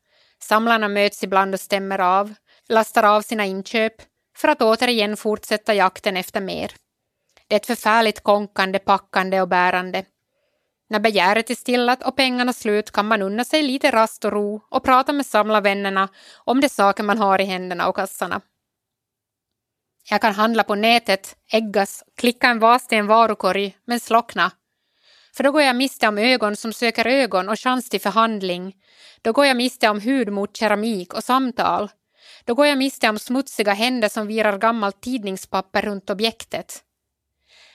Samlarna 0.42 0.88
möts 0.88 1.22
ibland 1.22 1.54
och 1.54 1.60
stämmer 1.60 1.98
av, 1.98 2.34
lastar 2.68 3.02
av 3.02 3.22
sina 3.22 3.44
inköp, 3.44 3.92
för 4.36 4.48
att 4.48 4.62
återigen 4.62 5.16
fortsätta 5.16 5.74
jakten 5.74 6.16
efter 6.16 6.40
mer. 6.40 6.72
Det 7.48 7.54
är 7.54 7.60
ett 7.60 7.66
förfärligt 7.66 8.22
konkande, 8.22 8.78
packande 8.78 9.40
och 9.40 9.48
bärande. 9.48 10.04
När 10.88 11.00
begäret 11.00 11.50
är 11.50 11.54
stillat 11.54 12.02
och 12.02 12.16
pengarna 12.16 12.52
slut 12.52 12.90
kan 12.90 13.06
man 13.06 13.22
unna 13.22 13.44
sig 13.44 13.62
lite 13.62 13.90
rast 13.90 14.24
och 14.24 14.32
ro 14.32 14.60
och 14.70 14.84
prata 14.84 15.12
med 15.12 15.26
samlarvännerna 15.26 16.08
om 16.44 16.60
de 16.60 16.68
saker 16.68 17.02
man 17.02 17.18
har 17.18 17.40
i 17.40 17.44
händerna 17.44 17.88
och 17.88 17.96
kassarna. 17.96 18.40
Jag 20.10 20.20
kan 20.20 20.34
handla 20.34 20.64
på 20.64 20.74
nätet, 20.74 21.36
äggas, 21.52 22.04
klicka 22.16 22.46
en 22.46 22.58
vas 22.58 22.86
till 22.86 22.98
en 22.98 23.06
varukorg, 23.06 23.76
men 23.84 24.00
slockna. 24.00 24.50
För 25.36 25.44
då 25.44 25.52
går 25.52 25.62
jag 25.62 25.76
miste 25.76 26.08
om 26.08 26.18
ögon 26.18 26.56
som 26.56 26.72
söker 26.72 27.06
ögon 27.06 27.48
och 27.48 27.60
chans 27.60 27.88
till 27.88 28.00
förhandling. 28.00 28.74
Då 29.22 29.32
går 29.32 29.46
jag 29.46 29.56
miste 29.56 29.88
om 29.88 30.00
hud 30.00 30.32
mot 30.32 30.56
keramik 30.56 31.14
och 31.14 31.24
samtal. 31.24 31.90
Då 32.46 32.54
går 32.54 32.66
jag 32.66 32.78
miste 32.78 33.08
om 33.08 33.18
smutsiga 33.18 33.72
händer 33.72 34.08
som 34.08 34.26
virar 34.26 34.58
gammalt 34.58 35.00
tidningspapper 35.00 35.82
runt 35.82 36.10
objektet. 36.10 36.82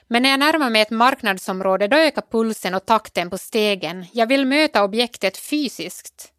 Men 0.08 0.22
när 0.22 0.30
jag 0.30 0.40
närmar 0.40 0.70
mig 0.70 0.82
ett 0.82 0.90
marknadsområde 0.90 1.88
då 1.88 1.96
ökar 1.96 2.22
pulsen 2.30 2.74
och 2.74 2.86
takten 2.86 3.30
på 3.30 3.38
stegen. 3.38 4.06
Jag 4.12 4.26
vill 4.26 4.46
möta 4.46 4.84
objektet 4.84 5.36
fysiskt. 5.36 6.32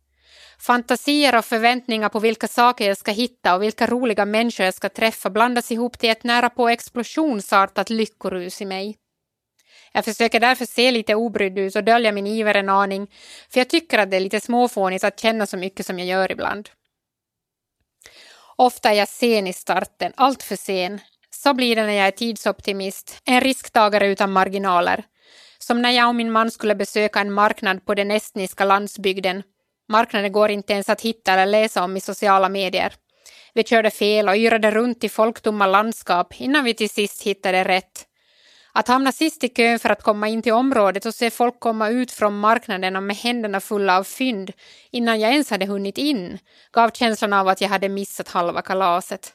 Fantasier 0.60 1.38
och 1.38 1.46
förväntningar 1.46 2.10
på 2.10 2.20
vilka 2.20 2.48
saker 2.48 2.88
jag 2.88 2.98
ska 2.98 3.12
hitta 3.12 3.56
och 3.56 3.64
vilka 3.64 3.88
roliga 3.88 4.26
människor 4.26 4.66
jag 4.66 4.74
ska 4.74 4.90
träffa 4.90 5.30
blandas 5.30 5.72
ihop 5.72 6.00
till 6.00 6.10
ett 6.10 6.24
nära 6.24 6.50
på 6.50 6.70
explosionsartat 6.70 7.90
lyckorus 7.90 8.62
i 8.62 8.66
mig. 8.66 8.98
Jag 9.92 10.06
försöker 10.06 10.40
därför 10.40 10.66
se 10.66 10.92
lite 10.92 11.16
obrydd 11.16 11.60
ut 11.60 11.76
och 11.76 11.84
dölja 11.84 12.12
min 12.12 12.28
iver 12.28 12.56
en 12.56 12.70
aning, 12.70 13.08
för 13.50 13.60
jag 13.60 13.70
tycker 13.70 13.98
att 14.00 14.12
det 14.12 14.18
är 14.18 14.22
lite 14.22 14.40
småfånigt 14.40 15.04
att 15.04 15.20
känna 15.20 15.46
så 15.46 15.58
mycket 15.58 15.86
som 15.86 16.00
jag 16.00 16.08
gör 16.08 16.32
ibland. 16.32 16.70
Ofta 18.64 18.90
är 18.90 18.94
jag 18.94 19.08
sen 19.08 19.48
i 19.48 19.54
starten, 19.54 20.14
allt 20.16 20.44
för 20.44 20.56
sen. 20.56 21.00
Så 21.30 21.54
blir 21.54 21.76
det 21.76 21.86
när 21.86 21.94
jag 21.94 22.08
är 22.08 22.12
tidsoptimist, 22.12 23.22
en 23.26 23.42
risktagare 23.42 24.08
utan 24.08 24.32
marginaler. 24.32 25.04
Som 25.60 25.82
när 25.82 25.92
jag 25.92 26.08
och 26.08 26.16
min 26.16 26.32
man 26.32 26.52
skulle 26.52 26.76
besöka 26.76 27.20
en 27.20 27.32
marknad 27.32 27.86
på 27.86 27.94
den 27.94 28.12
estniska 28.12 28.66
landsbygden. 28.66 29.44
Marknaden 29.90 30.32
går 30.32 30.52
inte 30.52 30.74
ens 30.74 30.90
att 30.90 31.02
hitta 31.02 31.34
eller 31.34 31.46
läsa 31.46 31.84
om 31.84 31.98
i 31.98 32.02
sociala 32.02 32.50
medier. 32.50 32.94
Vi 33.54 33.64
körde 33.64 33.92
fel 33.92 34.30
och 34.30 34.36
yrade 34.36 34.72
runt 34.72 35.04
i 35.04 35.10
folktomma 35.10 35.68
landskap 35.68 36.42
innan 36.42 36.64
vi 36.64 36.74
till 36.74 36.90
sist 36.90 37.24
hittade 37.24 37.64
rätt. 37.64 38.06
Att 38.76 38.88
hamna 38.88 39.12
sist 39.12 39.44
i 39.44 39.50
kön 39.50 39.80
för 39.80 39.90
att 39.90 40.04
komma 40.04 40.28
in 40.28 40.42
till 40.42 40.54
området 40.54 41.06
och 41.06 41.16
se 41.16 41.30
folk 41.30 41.60
komma 41.60 41.90
ut 41.90 42.12
från 42.12 42.40
marknaderna 42.40 43.02
med 43.02 43.16
händerna 43.16 43.60
fulla 43.60 43.98
av 43.98 44.04
fynd 44.04 44.52
innan 44.92 45.20
jag 45.20 45.32
ens 45.32 45.50
hade 45.50 45.66
hunnit 45.66 45.98
in 45.98 46.40
gav 46.72 46.90
känslan 46.90 47.34
av 47.34 47.48
att 47.48 47.62
jag 47.62 47.70
hade 47.70 47.90
missat 47.90 48.30
halva 48.30 48.62
kalaset. 48.62 49.34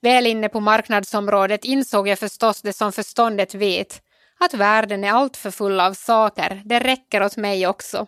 Väl 0.00 0.26
inne 0.26 0.48
på 0.48 0.60
marknadsområdet 0.60 1.64
insåg 1.64 2.08
jag 2.08 2.18
förstås 2.18 2.62
det 2.62 2.72
som 2.72 2.92
förståndet 2.92 3.54
vet, 3.54 4.02
att 4.40 4.54
världen 4.54 5.04
är 5.04 5.12
alltför 5.12 5.50
full 5.50 5.80
av 5.80 5.92
saker, 5.92 6.62
det 6.64 6.78
räcker 6.78 7.22
åt 7.22 7.36
mig 7.36 7.66
också. 7.66 8.06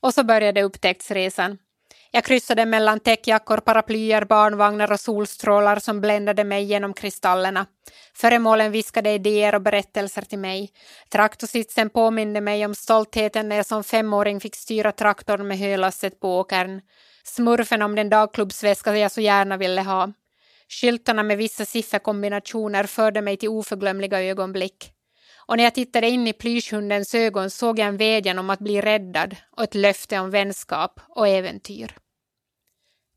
Och 0.00 0.14
så 0.14 0.24
började 0.24 0.62
upptäcktsresan. 0.62 1.58
Jag 2.10 2.24
kryssade 2.24 2.66
mellan 2.66 3.00
täckjackor, 3.00 3.56
paraplyer, 3.56 4.24
barnvagnar 4.24 4.92
och 4.92 5.00
solstrålar 5.00 5.78
som 5.78 6.00
bländade 6.00 6.44
mig 6.44 6.64
genom 6.64 6.94
kristallerna. 6.94 7.66
Föremålen 8.14 8.72
viskade 8.72 9.10
idéer 9.10 9.54
och 9.54 9.62
berättelser 9.62 10.22
till 10.22 10.38
mig. 10.38 10.70
Traktorsitsen 11.10 11.90
påminde 11.90 12.40
mig 12.40 12.66
om 12.66 12.74
stoltheten 12.74 13.48
när 13.48 13.56
jag 13.56 13.66
som 13.66 13.84
femåring 13.84 14.40
fick 14.40 14.56
styra 14.56 14.92
traktorn 14.92 15.48
med 15.48 15.58
hölasset 15.58 16.20
på 16.20 16.38
åkern. 16.38 16.80
Smurfen 17.24 17.82
om 17.82 17.94
den 17.94 18.10
dagklubbsväska 18.10 18.96
jag 18.96 19.12
så 19.12 19.20
gärna 19.20 19.56
ville 19.56 19.82
ha. 19.82 20.12
Skyltarna 20.68 21.22
med 21.22 21.38
vissa 21.38 21.64
sifferkombinationer 21.64 22.84
förde 22.84 23.22
mig 23.22 23.36
till 23.36 23.48
oförglömliga 23.48 24.22
ögonblick. 24.22 24.97
Och 25.48 25.56
när 25.56 25.64
jag 25.64 25.74
tittade 25.74 26.08
in 26.08 26.26
i 26.26 26.32
plyschhundens 26.32 27.14
ögon 27.14 27.50
såg 27.50 27.78
jag 27.78 27.88
en 27.88 27.96
vädjan 27.96 28.38
om 28.38 28.50
att 28.50 28.58
bli 28.58 28.80
räddad 28.80 29.36
och 29.56 29.62
ett 29.62 29.74
löfte 29.74 30.18
om 30.18 30.30
vänskap 30.30 31.00
och 31.08 31.28
äventyr. 31.28 31.94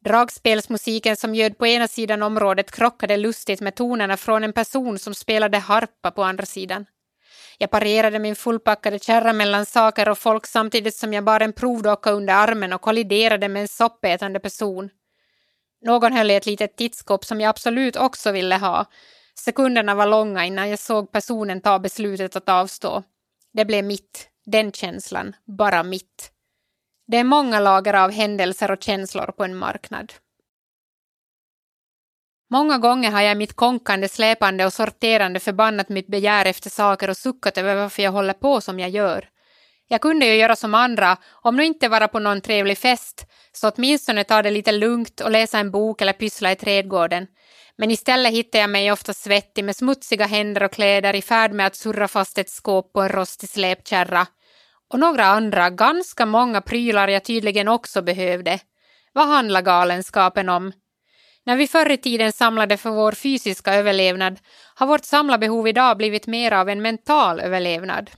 Dragspelsmusiken 0.06 1.16
som 1.16 1.36
ljöd 1.36 1.58
på 1.58 1.68
ena 1.68 1.88
sidan 1.88 2.24
området 2.24 2.72
krockade 2.72 3.18
lustigt 3.18 3.62
med 3.62 3.76
tonerna 3.76 4.18
från 4.18 4.44
en 4.44 4.54
person 4.54 5.00
som 5.00 5.16
spelade 5.16 5.58
harpa 5.58 6.12
på 6.12 6.24
andra 6.24 6.46
sidan. 6.46 6.86
Jag 7.58 7.70
parerade 7.70 8.20
min 8.20 8.36
fullpackade 8.36 9.00
kärra 9.00 9.34
mellan 9.34 9.66
saker 9.66 10.10
och 10.10 10.18
folk 10.18 10.48
samtidigt 10.48 10.96
som 10.96 11.14
jag 11.14 11.24
bar 11.24 11.40
en 11.40 11.54
provdocka 11.54 12.12
under 12.12 12.34
armen 12.34 12.74
och 12.74 12.82
kolliderade 12.82 13.50
med 13.50 13.62
en 13.62 13.68
soppätande 13.68 14.40
person. 14.40 14.90
Någon 15.82 16.14
höll 16.14 16.32
i 16.32 16.36
ett 16.36 16.46
litet 16.46 16.78
tittskåp 16.78 17.26
som 17.26 17.42
jag 17.42 17.50
absolut 17.50 17.96
också 17.96 18.32
ville 18.32 18.56
ha. 18.56 18.86
Sekunderna 19.36 19.96
var 19.96 20.08
långa 20.08 20.46
innan 20.46 20.70
jag 20.70 20.80
såg 20.80 21.12
personen 21.12 21.62
ta 21.62 21.80
beslutet 21.80 22.36
att 22.36 22.50
avstå. 22.50 23.04
Det 23.54 23.66
blev 23.66 23.86
mitt, 23.86 24.30
den 24.46 24.72
känslan, 24.72 25.36
bara 25.46 25.84
mitt. 25.84 26.32
Det 27.08 27.18
är 27.18 27.24
många 27.24 27.60
lager 27.60 27.94
av 27.94 28.12
händelser 28.12 28.72
och 28.72 28.84
känslor 28.84 29.32
på 29.38 29.44
en 29.44 29.56
marknad. 29.56 30.14
Många 32.50 32.78
gånger 32.78 33.12
har 33.12 33.22
jag 33.22 33.38
mitt 33.38 33.54
konkande, 33.54 34.08
släpande 34.10 34.66
och 34.66 34.74
sorterande 34.74 35.40
förbannat 35.40 35.90
mitt 35.90 36.08
begär 36.08 36.46
efter 36.46 36.70
saker 36.70 37.10
och 37.10 37.18
suckat 37.18 37.58
över 37.58 37.76
varför 37.76 38.04
jag 38.04 38.12
håller 38.12 38.34
på 38.34 38.62
som 38.62 38.80
jag 38.80 38.90
gör. 38.90 39.30
Jag 39.88 40.02
kunde 40.02 40.26
ju 40.26 40.36
göra 40.36 40.56
som 40.56 40.76
andra, 40.76 41.18
om 41.32 41.56
nu 41.56 41.66
inte 41.66 41.90
vara 41.90 42.08
på 42.08 42.20
någon 42.20 42.42
trevlig 42.42 42.78
fest, 42.78 43.26
så 43.52 43.70
åtminstone 43.70 44.24
ta 44.24 44.42
det 44.42 44.52
lite 44.52 44.72
lugnt 44.72 45.22
och 45.22 45.32
läsa 45.32 45.60
en 45.60 45.72
bok 45.72 46.02
eller 46.02 46.14
pyssla 46.14 46.52
i 46.52 46.56
trädgården. 46.56 47.28
Men 47.82 47.92
istället 47.92 48.32
hittar 48.32 48.60
jag 48.60 48.70
mig 48.70 48.92
ofta 48.92 49.14
svettig 49.14 49.64
med 49.64 49.76
smutsiga 49.76 50.26
händer 50.26 50.64
och 50.64 50.72
kläder 50.72 51.16
i 51.16 51.22
färd 51.22 51.52
med 51.52 51.68
att 51.68 51.76
surra 51.76 52.08
fast 52.08 52.38
ett 52.38 52.50
skåp 52.50 52.94
på 52.94 53.02
en 53.02 53.10
rostig 53.10 53.50
släpkärra. 53.50 54.28
Och 54.94 55.00
några 55.00 55.26
andra, 55.26 55.70
ganska 55.70 56.26
många 56.26 56.62
prylar 56.62 57.08
jag 57.08 57.24
tydligen 57.24 57.68
också 57.68 58.02
behövde. 58.02 58.60
Vad 59.14 59.28
handlar 59.28 59.62
galenskapen 59.62 60.50
om? 60.50 60.72
När 61.46 61.56
vi 61.56 61.68
förr 61.68 61.92
i 61.92 61.98
tiden 61.98 62.32
samlade 62.32 62.78
för 62.78 62.90
vår 62.90 63.12
fysiska 63.12 63.74
överlevnad 63.74 64.40
har 64.76 64.88
vårt 64.88 65.06
samlarbehov 65.06 65.68
idag 65.68 65.98
blivit 65.98 66.28
mer 66.28 66.52
av 66.52 66.70
en 66.70 66.82
mental 66.82 67.40
överlevnad. 67.40 68.10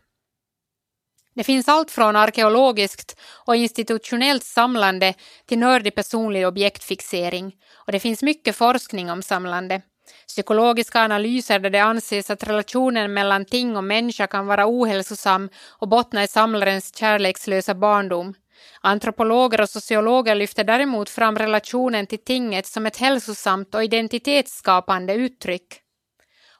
Det 1.36 1.44
finns 1.44 1.68
allt 1.68 1.92
från 1.92 2.16
arkeologiskt 2.16 3.20
och 3.46 3.56
institutionellt 3.56 4.44
samlande 4.44 5.14
till 5.46 5.60
nördig 5.60 5.96
personlig 5.96 6.48
objektfixering 6.48 7.54
och 7.86 7.92
det 7.92 8.00
finns 8.00 8.22
mycket 8.24 8.56
forskning 8.56 9.12
om 9.12 9.22
samlande. 9.22 9.82
Psykologiska 10.28 11.02
analyser 11.02 11.60
där 11.60 11.70
det 11.70 11.80
anses 11.80 12.30
att 12.30 12.44
relationen 12.44 13.14
mellan 13.14 13.46
ting 13.46 13.78
och 13.78 13.84
människa 13.84 14.28
kan 14.28 14.48
vara 14.48 14.68
ohälsosam 14.68 15.50
och 15.70 15.88
bottna 15.88 16.24
i 16.24 16.28
samlarens 16.28 16.96
kärlekslösa 16.96 17.76
barndom. 17.76 18.34
Antropologer 18.82 19.62
och 19.62 19.70
sociologer 19.70 20.36
lyfter 20.36 20.64
däremot 20.64 21.10
fram 21.10 21.38
relationen 21.38 22.08
till 22.08 22.24
tinget 22.24 22.66
som 22.66 22.86
ett 22.86 22.98
hälsosamt 22.98 23.76
och 23.76 23.84
identitetsskapande 23.84 25.14
uttryck. 25.14 25.83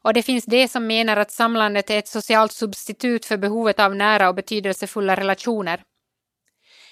Och 0.04 0.14
det 0.14 0.24
finns 0.24 0.46
de 0.46 0.68
som 0.68 0.88
menar 0.88 1.18
att 1.18 1.32
samlandet 1.32 1.90
är 1.90 2.00
ett 2.00 2.08
socialt 2.08 2.52
substitut 2.52 3.26
för 3.26 3.38
behovet 3.38 3.80
av 3.80 3.96
nära 3.96 4.30
och 4.30 4.36
betydelsefulla 4.36 5.16
relationer. 5.16 5.84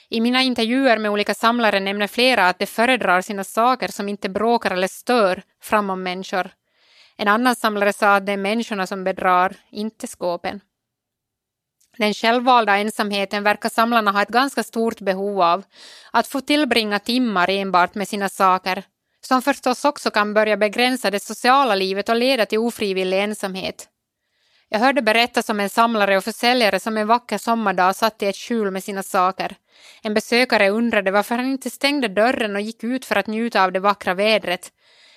I 0.09 0.21
mina 0.21 0.41
intervjuer 0.41 0.97
med 0.97 1.11
olika 1.11 1.33
samlare 1.33 1.79
nämner 1.79 2.07
flera 2.07 2.47
att 2.47 2.59
de 2.59 2.65
föredrar 2.65 3.21
sina 3.21 3.43
saker 3.43 3.87
som 3.87 4.09
inte 4.09 4.29
bråkar 4.29 4.71
eller 4.71 4.87
stör 4.87 5.43
framom 5.61 6.03
människor. 6.03 6.51
En 7.17 7.27
annan 7.27 7.55
samlare 7.55 7.93
sa 7.93 8.15
att 8.15 8.25
det 8.25 8.31
är 8.31 8.37
människorna 8.37 8.87
som 8.87 9.03
bedrar, 9.03 9.55
inte 9.69 10.07
skåpen. 10.07 10.61
Den 11.97 12.13
självvalda 12.13 12.77
ensamheten 12.77 13.43
verkar 13.43 13.69
samlarna 13.69 14.11
ha 14.11 14.21
ett 14.21 14.29
ganska 14.29 14.63
stort 14.63 14.99
behov 14.99 15.41
av, 15.41 15.63
att 16.11 16.27
få 16.27 16.41
tillbringa 16.41 16.99
timmar 16.99 17.49
enbart 17.49 17.95
med 17.95 18.07
sina 18.07 18.29
saker, 18.29 18.83
som 19.25 19.41
förstås 19.41 19.85
också 19.85 20.11
kan 20.11 20.33
börja 20.33 20.57
begränsa 20.57 21.11
det 21.11 21.19
sociala 21.19 21.75
livet 21.75 22.09
och 22.09 22.15
leda 22.15 22.45
till 22.45 22.59
ofrivillig 22.59 23.23
ensamhet. 23.23 23.87
Jag 24.69 24.79
hörde 24.79 25.01
berättas 25.01 25.49
om 25.49 25.59
en 25.59 25.69
samlare 25.69 26.17
och 26.17 26.23
försäljare 26.23 26.79
som 26.79 26.97
en 26.97 27.07
vacker 27.07 27.37
sommardag 27.37 27.95
satt 27.95 28.23
i 28.23 28.25
ett 28.25 28.35
skjul 28.35 28.71
med 28.71 28.83
sina 28.83 29.03
saker. 29.03 29.55
En 30.03 30.13
besökare 30.13 30.69
undrade 30.69 31.11
varför 31.11 31.35
han 31.35 31.45
inte 31.45 31.69
stängde 31.69 32.07
dörren 32.07 32.55
och 32.55 32.61
gick 32.61 32.83
ut 32.83 33.05
för 33.05 33.15
att 33.15 33.27
njuta 33.27 33.63
av 33.63 33.71
det 33.71 33.79
vackra 33.79 34.13
vädret. 34.13 34.71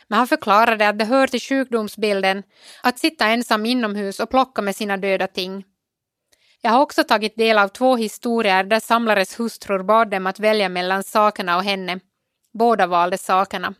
Men 0.08 0.18
han 0.18 0.26
förklarade 0.28 0.88
att 0.88 0.98
det 0.98 1.04
hör 1.04 1.26
till 1.26 1.40
sjukdomsbilden 1.40 2.42
att 2.82 2.98
sitta 2.98 3.26
ensam 3.26 3.66
inomhus 3.66 4.20
och 4.20 4.30
plocka 4.30 4.62
med 4.62 4.76
sina 4.76 4.96
döda 4.96 5.26
ting. 5.26 5.64
Jag 6.60 6.70
har 6.70 6.80
också 6.80 7.04
tagit 7.04 7.36
del 7.36 7.58
av 7.58 7.68
två 7.68 7.96
historier 7.96 8.64
där 8.64 8.80
samlares 8.80 9.40
hustrur 9.40 9.82
bad 9.82 10.10
dem 10.10 10.26
att 10.26 10.40
välja 10.40 10.68
mellan 10.68 11.02
sakerna 11.02 11.56
och 11.56 11.64
henne. 11.64 12.00
Båda 12.52 12.86
valde 12.86 13.18
sakerna. 13.18 13.74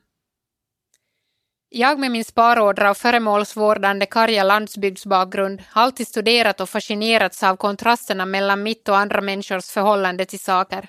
Jag 1.77 1.99
med 1.99 2.11
min 2.11 2.25
sparådra 2.25 2.91
och 2.91 2.97
föremålsvårdande 2.97 4.07
karga 4.07 4.43
landsbygdsbakgrund 4.43 5.63
har 5.71 5.83
alltid 5.83 6.09
studerat 6.09 6.61
och 6.61 6.69
fascinerats 6.69 7.43
av 7.43 7.57
kontrasterna 7.57 8.27
mellan 8.27 8.63
mitt 8.63 8.89
och 8.89 8.99
andra 8.99 9.21
människors 9.21 9.71
förhållande 9.71 10.25
till 10.25 10.41
saker. 10.41 10.89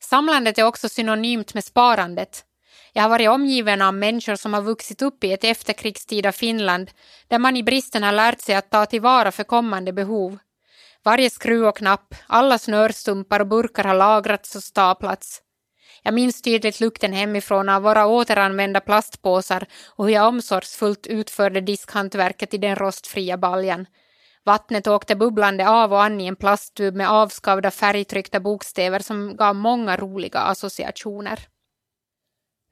Samlandet 0.00 0.58
är 0.58 0.64
också 0.64 0.88
synonymt 0.88 1.54
med 1.54 1.64
sparandet. 1.64 2.44
Jag 2.92 3.02
har 3.02 3.08
varit 3.08 3.28
omgiven 3.28 3.82
av 3.82 3.94
människor 3.94 4.34
som 4.36 4.54
har 4.54 4.62
vuxit 4.62 5.02
upp 5.02 5.24
i 5.24 5.32
ett 5.32 5.44
efterkrigstida 5.44 6.32
Finland 6.32 6.90
där 7.28 7.38
man 7.38 7.56
i 7.56 7.62
bristen 7.62 8.02
har 8.02 8.12
lärt 8.12 8.40
sig 8.40 8.54
att 8.54 8.70
ta 8.70 8.86
tillvara 8.86 9.32
för 9.32 9.44
kommande 9.44 9.92
behov. 9.92 10.38
Varje 11.04 11.30
skruv 11.30 11.66
och 11.66 11.76
knapp, 11.76 12.14
alla 12.26 12.58
snörstumpar 12.58 13.40
och 13.40 13.46
burkar 13.46 13.84
har 13.84 13.94
lagrats 13.94 14.56
och 14.56 14.62
staplats. 14.62 15.42
Jag 16.02 16.14
minns 16.14 16.42
tydligt 16.42 16.80
lukten 16.80 17.12
hemifrån 17.12 17.68
av 17.68 17.82
våra 17.82 18.06
återanvända 18.06 18.80
plastpåsar 18.80 19.66
och 19.86 20.04
hur 20.04 20.14
jag 20.14 20.28
omsorgsfullt 20.28 21.06
utförde 21.06 21.60
diskhantverket 21.60 22.54
i 22.54 22.58
den 22.58 22.76
rostfria 22.76 23.36
baljan. 23.36 23.86
Vattnet 24.44 24.86
åkte 24.86 25.16
bubblande 25.16 25.68
av 25.68 25.92
och 25.92 26.02
an 26.02 26.20
i 26.20 26.26
en 26.26 26.36
plasttub 26.36 26.96
med 26.96 27.10
avskavda 27.10 27.70
färgtryckta 27.70 28.40
bokstäver 28.40 29.00
som 29.00 29.36
gav 29.36 29.56
många 29.56 29.96
roliga 29.96 30.38
associationer. 30.38 31.40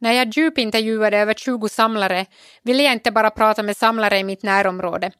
När 0.00 0.12
jag 0.12 0.36
djupintervjuade 0.36 1.18
över 1.18 1.34
20 1.34 1.68
samlare 1.68 2.26
ville 2.62 2.82
jag 2.82 2.92
inte 2.92 3.10
bara 3.10 3.30
prata 3.30 3.62
med 3.62 3.76
samlare 3.76 4.18
i 4.18 4.24
mitt 4.24 4.42
närområde. 4.42 5.12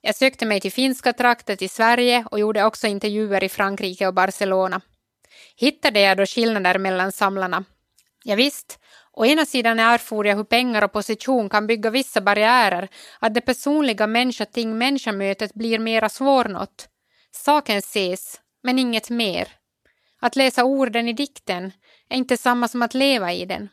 Jag 0.00 0.14
sökte 0.14 0.46
mig 0.46 0.60
till 0.60 0.72
finska 0.72 1.12
trakter 1.12 1.56
till 1.56 1.70
Sverige 1.70 2.24
och 2.30 2.38
gjorde 2.38 2.64
också 2.64 2.86
intervjuer 2.86 3.44
i 3.44 3.48
Frankrike 3.48 4.06
och 4.06 4.14
Barcelona. 4.14 4.80
Hittade 5.56 6.00
jag 6.00 6.16
då 6.16 6.26
skillnader 6.26 6.78
mellan 6.78 7.12
samlarna? 7.12 7.64
Ja, 8.24 8.34
visst, 8.36 8.78
å 9.12 9.26
ena 9.26 9.46
sidan 9.46 9.78
erfor 9.78 10.26
jag 10.26 10.36
hur 10.36 10.44
pengar 10.44 10.84
och 10.84 10.92
position 10.92 11.48
kan 11.48 11.66
bygga 11.66 11.90
vissa 11.90 12.20
barriärer, 12.20 12.88
att 13.20 13.34
det 13.34 13.40
personliga 13.40 14.06
människa-ting-människa-mötet 14.06 15.54
blir 15.54 15.78
mera 15.78 16.08
svårnått. 16.08 16.88
Saken 17.32 17.78
ses, 17.78 18.40
men 18.62 18.78
inget 18.78 19.10
mer. 19.10 19.48
Att 20.20 20.36
läsa 20.36 20.64
orden 20.64 21.08
i 21.08 21.12
dikten 21.12 21.72
är 22.08 22.16
inte 22.16 22.36
samma 22.36 22.68
som 22.68 22.82
att 22.82 22.94
leva 22.94 23.32
i 23.32 23.44
den. 23.44 23.68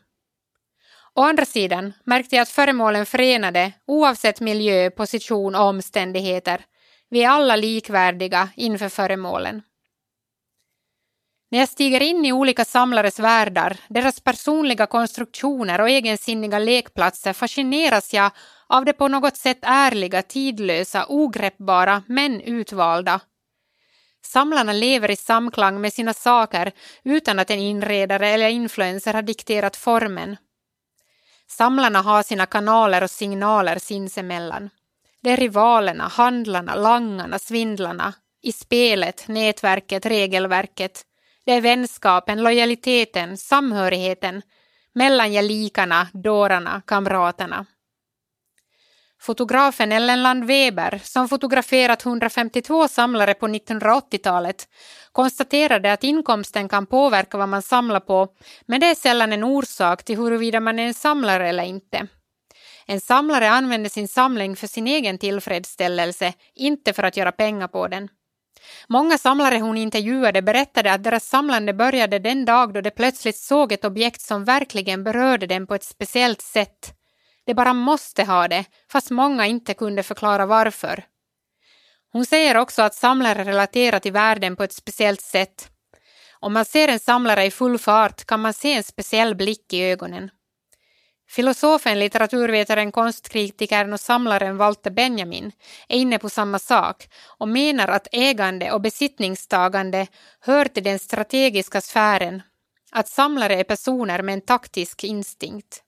Å 1.14 1.22
andra 1.22 1.44
sidan 1.44 1.92
märkte 2.04 2.36
jag 2.36 2.42
att 2.42 2.48
föremålen 2.48 3.06
förenade 3.06 3.72
oavsett 3.86 4.40
miljö, 4.40 4.90
position 4.90 5.54
och 5.54 5.64
omständigheter. 5.64 6.64
Vi 7.10 7.22
är 7.22 7.28
alla 7.28 7.56
likvärdiga 7.56 8.48
inför 8.56 8.88
föremålen. 8.88 9.62
När 11.54 11.60
jag 11.60 11.68
stiger 11.68 12.02
in 12.02 12.24
i 12.24 12.32
olika 12.32 12.64
samlares 12.64 13.18
världar, 13.18 13.76
deras 13.88 14.20
personliga 14.20 14.86
konstruktioner 14.86 15.80
och 15.80 15.90
egensinniga 15.90 16.58
lekplatser 16.58 17.32
fascineras 17.32 18.14
jag 18.14 18.30
av 18.66 18.84
det 18.84 18.92
på 18.92 19.08
något 19.08 19.36
sätt 19.36 19.58
ärliga, 19.62 20.22
tidlösa, 20.22 21.06
ogreppbara 21.08 22.02
men 22.06 22.40
utvalda. 22.40 23.20
Samlarna 24.24 24.72
lever 24.72 25.10
i 25.10 25.16
samklang 25.16 25.80
med 25.80 25.92
sina 25.92 26.14
saker 26.14 26.72
utan 27.04 27.38
att 27.38 27.50
en 27.50 27.58
inredare 27.58 28.28
eller 28.28 28.48
influencer 28.48 29.14
har 29.14 29.22
dikterat 29.22 29.76
formen. 29.76 30.36
Samlarna 31.46 32.02
har 32.02 32.22
sina 32.22 32.46
kanaler 32.46 33.02
och 33.02 33.10
signaler 33.10 33.78
sinsemellan. 33.78 34.70
Det 35.22 35.30
är 35.30 35.36
rivalerna, 35.36 36.08
handlarna, 36.08 36.74
langarna, 36.74 37.38
svindlarna, 37.38 38.14
i 38.42 38.52
spelet, 38.52 39.28
nätverket, 39.28 40.06
regelverket. 40.06 41.04
Det 41.44 41.52
är 41.52 41.60
vänskapen, 41.60 42.42
lojaliteten, 42.42 43.36
samhörigheten 43.36 44.42
mellan 44.92 45.30
gelikarna, 45.30 46.08
dårarna, 46.12 46.82
kamraterna. 46.86 47.66
Fotografen 49.20 49.92
Ellen 49.92 50.22
Land 50.22 50.44
Weber, 50.44 51.00
som 51.04 51.28
fotograferat 51.28 52.06
152 52.06 52.88
samlare 52.88 53.34
på 53.34 53.46
1980-talet, 53.48 54.68
konstaterade 55.12 55.92
att 55.92 56.04
inkomsten 56.04 56.68
kan 56.68 56.86
påverka 56.86 57.38
vad 57.38 57.48
man 57.48 57.62
samlar 57.62 58.00
på, 58.00 58.28
men 58.66 58.80
det 58.80 58.86
är 58.86 58.94
sällan 58.94 59.32
en 59.32 59.44
orsak 59.44 60.04
till 60.04 60.16
huruvida 60.16 60.60
man 60.60 60.78
är 60.78 60.86
en 60.86 60.94
samlare 60.94 61.48
eller 61.48 61.64
inte. 61.64 62.06
En 62.86 63.00
samlare 63.00 63.50
använder 63.50 63.90
sin 63.90 64.08
samling 64.08 64.56
för 64.56 64.66
sin 64.66 64.86
egen 64.86 65.18
tillfredsställelse, 65.18 66.32
inte 66.54 66.92
för 66.92 67.02
att 67.02 67.16
göra 67.16 67.32
pengar 67.32 67.68
på 67.68 67.88
den. 67.88 68.08
Många 68.88 69.18
samlare 69.18 69.58
hon 69.58 69.76
intervjuade 69.76 70.42
berättade 70.42 70.92
att 70.92 71.04
deras 71.04 71.28
samlande 71.28 71.74
började 71.74 72.18
den 72.18 72.44
dag 72.44 72.74
då 72.74 72.80
de 72.80 72.90
plötsligt 72.90 73.36
såg 73.36 73.72
ett 73.72 73.84
objekt 73.84 74.20
som 74.20 74.44
verkligen 74.44 75.04
berörde 75.04 75.46
dem 75.46 75.66
på 75.66 75.74
ett 75.74 75.84
speciellt 75.84 76.40
sätt. 76.40 76.94
De 77.46 77.54
bara 77.54 77.72
måste 77.72 78.24
ha 78.24 78.48
det, 78.48 78.64
fast 78.92 79.10
många 79.10 79.46
inte 79.46 79.74
kunde 79.74 80.02
förklara 80.02 80.46
varför. 80.46 81.04
Hon 82.12 82.26
säger 82.26 82.56
också 82.56 82.82
att 82.82 82.94
samlare 82.94 83.44
relaterar 83.44 83.98
till 83.98 84.12
världen 84.12 84.56
på 84.56 84.64
ett 84.64 84.72
speciellt 84.72 85.20
sätt. 85.20 85.68
Om 86.40 86.52
man 86.52 86.64
ser 86.64 86.88
en 86.88 86.98
samlare 86.98 87.44
i 87.44 87.50
full 87.50 87.78
fart 87.78 88.24
kan 88.24 88.40
man 88.40 88.54
se 88.54 88.72
en 88.72 88.82
speciell 88.82 89.34
blick 89.34 89.72
i 89.72 89.82
ögonen. 89.82 90.30
Filosofen, 91.28 91.98
litteraturvetaren, 91.98 92.92
konstkritikern 92.92 93.92
och 93.92 94.00
samlaren 94.00 94.56
Walter 94.56 94.90
Benjamin 94.90 95.52
är 95.88 95.98
inne 95.98 96.18
på 96.18 96.30
samma 96.30 96.58
sak 96.58 97.08
och 97.38 97.48
menar 97.48 97.88
att 97.88 98.08
ägande 98.12 98.72
och 98.72 98.80
besittningstagande 98.80 100.06
hör 100.40 100.64
till 100.64 100.84
den 100.84 100.98
strategiska 100.98 101.80
sfären, 101.80 102.42
att 102.92 103.08
samlare 103.08 103.54
är 103.54 103.64
personer 103.64 104.22
med 104.22 104.32
en 104.32 104.40
taktisk 104.40 105.04
instinkt. 105.04 105.82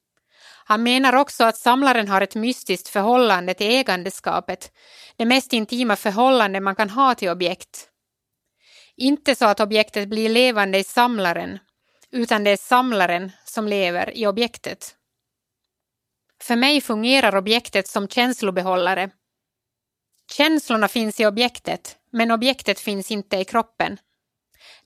Han 0.64 0.82
menar 0.82 1.12
också 1.12 1.44
att 1.44 1.56
samlaren 1.56 2.08
har 2.08 2.20
ett 2.20 2.34
mystiskt 2.34 2.88
förhållande 2.88 3.54
till 3.54 3.70
ägandeskapet, 3.70 4.72
det 5.16 5.24
mest 5.24 5.52
intima 5.52 5.96
förhållande 5.96 6.60
man 6.60 6.76
kan 6.76 6.90
ha 6.90 7.14
till 7.14 7.28
objekt. 7.28 7.88
Inte 8.96 9.34
så 9.34 9.44
att 9.46 9.60
objektet 9.60 10.08
blir 10.08 10.28
levande 10.28 10.78
i 10.78 10.84
samlaren, 10.84 11.58
utan 12.10 12.44
det 12.44 12.50
är 12.50 12.56
samlaren 12.56 13.32
som 13.44 13.68
lever 13.68 14.16
i 14.16 14.26
objektet. 14.26 14.96
För 16.42 16.56
mig 16.56 16.80
fungerar 16.80 17.36
objektet 17.36 17.88
som 17.88 18.08
känslobehållare. 18.08 19.10
Känslorna 20.32 20.88
finns 20.88 21.20
i 21.20 21.26
objektet, 21.26 21.96
men 22.12 22.30
objektet 22.30 22.80
finns 22.80 23.10
inte 23.10 23.36
i 23.36 23.44
kroppen. 23.44 23.98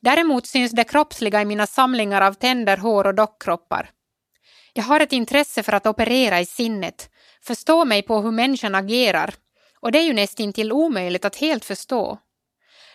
Däremot 0.01 0.47
syns 0.47 0.73
det 0.73 0.85
kroppsliga 0.85 1.43
i 1.43 1.45
mina 1.45 1.67
samlingar 1.67 2.21
av 2.21 2.33
tänder, 2.33 2.77
hår 2.77 3.07
och 3.07 3.15
dockkroppar. 3.15 3.91
Jag 4.73 4.83
har 4.83 5.01
ett 5.01 5.13
intresse 5.13 5.63
för 5.63 5.73
att 5.73 5.87
operera 5.87 6.41
i 6.41 6.47
sinnet, 6.47 7.11
förstå 7.43 7.85
mig 7.85 8.03
på 8.03 8.21
hur 8.21 8.31
människan 8.31 8.75
agerar, 8.75 9.35
och 9.81 9.93
det 9.93 9.99
är 9.99 10.03
ju 10.03 10.13
nästintill 10.13 10.73
omöjligt 10.73 11.25
att 11.25 11.37
helt 11.37 11.65
förstå. 11.65 12.19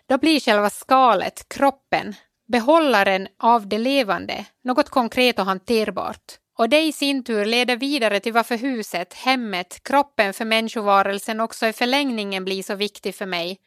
Då 0.08 0.18
blir 0.18 0.40
själva 0.40 0.70
skalet, 0.70 1.50
kroppen, 1.50 2.16
behållaren 2.48 3.28
av 3.40 3.68
det 3.68 3.78
levande, 3.78 4.46
något 4.64 4.90
konkret 4.90 5.40
och 5.40 5.46
hanterbart. 5.46 6.40
Och 6.58 6.70
det 6.70 6.82
i 6.82 6.92
sin 6.92 7.24
tur 7.24 7.46
leder 7.46 7.78
vidare 7.78 8.20
till 8.20 8.34
varför 8.34 8.58
huset, 8.58 9.14
hemmet, 9.14 9.84
kroppen 9.84 10.34
för 10.34 10.46
människovarelsen 10.46 11.40
också 11.40 11.68
i 11.68 11.74
förlängningen 11.74 12.46
blir 12.46 12.64
så 12.64 12.76
viktig 12.76 13.16
för 13.16 13.26
mig. 13.26 13.60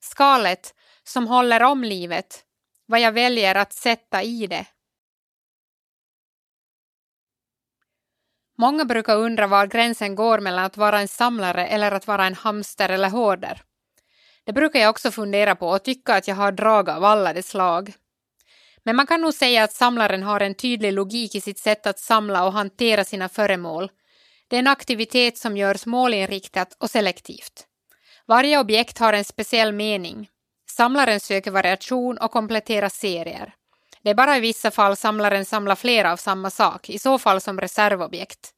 Skalet 0.00 0.74
som 1.04 1.26
håller 1.26 1.62
om 1.62 1.84
livet, 1.84 2.44
vad 2.86 3.00
jag 3.00 3.12
väljer 3.12 3.54
att 3.54 3.72
sätta 3.72 4.22
i 4.22 4.46
det. 4.46 4.66
Många 8.58 8.84
brukar 8.84 9.16
undra 9.16 9.46
var 9.46 9.66
gränsen 9.66 10.14
går 10.14 10.40
mellan 10.40 10.64
att 10.64 10.76
vara 10.76 11.00
en 11.00 11.08
samlare 11.08 11.66
eller 11.66 11.92
att 11.92 12.06
vara 12.06 12.26
en 12.26 12.34
hamster 12.34 12.88
eller 12.88 13.10
hårder. 13.10 13.62
Det 14.44 14.52
brukar 14.52 14.80
jag 14.80 14.90
också 14.90 15.10
fundera 15.10 15.56
på 15.56 15.68
och 15.68 15.82
tycka 15.82 16.14
att 16.14 16.28
jag 16.28 16.34
har 16.34 16.52
drag 16.52 16.90
av 16.90 17.04
alla 17.04 17.32
de 17.32 17.42
slag. 17.42 17.92
Men 18.84 18.96
man 18.96 19.06
kan 19.06 19.20
nog 19.20 19.34
säga 19.34 19.64
att 19.64 19.72
samlaren 19.72 20.22
har 20.22 20.40
en 20.40 20.54
tydlig 20.54 20.92
logik 20.92 21.34
i 21.34 21.40
sitt 21.40 21.58
sätt 21.58 21.86
att 21.86 21.98
samla 21.98 22.44
och 22.44 22.52
hantera 22.52 23.04
sina 23.04 23.28
föremål. 23.28 23.90
Det 24.48 24.56
är 24.56 24.60
en 24.60 24.66
aktivitet 24.66 25.38
som 25.38 25.56
görs 25.56 25.86
målinriktat 25.86 26.76
och 26.78 26.90
selektivt. 26.90 27.66
Varje 28.26 28.58
objekt 28.58 28.98
har 28.98 29.12
en 29.12 29.24
speciell 29.24 29.72
mening. 29.72 30.28
Samlaren 30.70 31.20
söker 31.20 31.50
variation 31.50 32.18
och 32.18 32.30
kompletterar 32.30 32.88
serier. 32.88 33.54
Det 34.02 34.10
är 34.10 34.14
bara 34.14 34.36
i 34.36 34.40
vissa 34.40 34.70
fall 34.70 34.96
samlaren 34.96 35.44
samlar 35.44 35.74
flera 35.74 36.12
av 36.12 36.16
samma 36.16 36.50
sak, 36.50 36.90
i 36.90 36.98
så 36.98 37.18
fall 37.18 37.40
som 37.40 37.60
reservobjekt. 37.60 38.50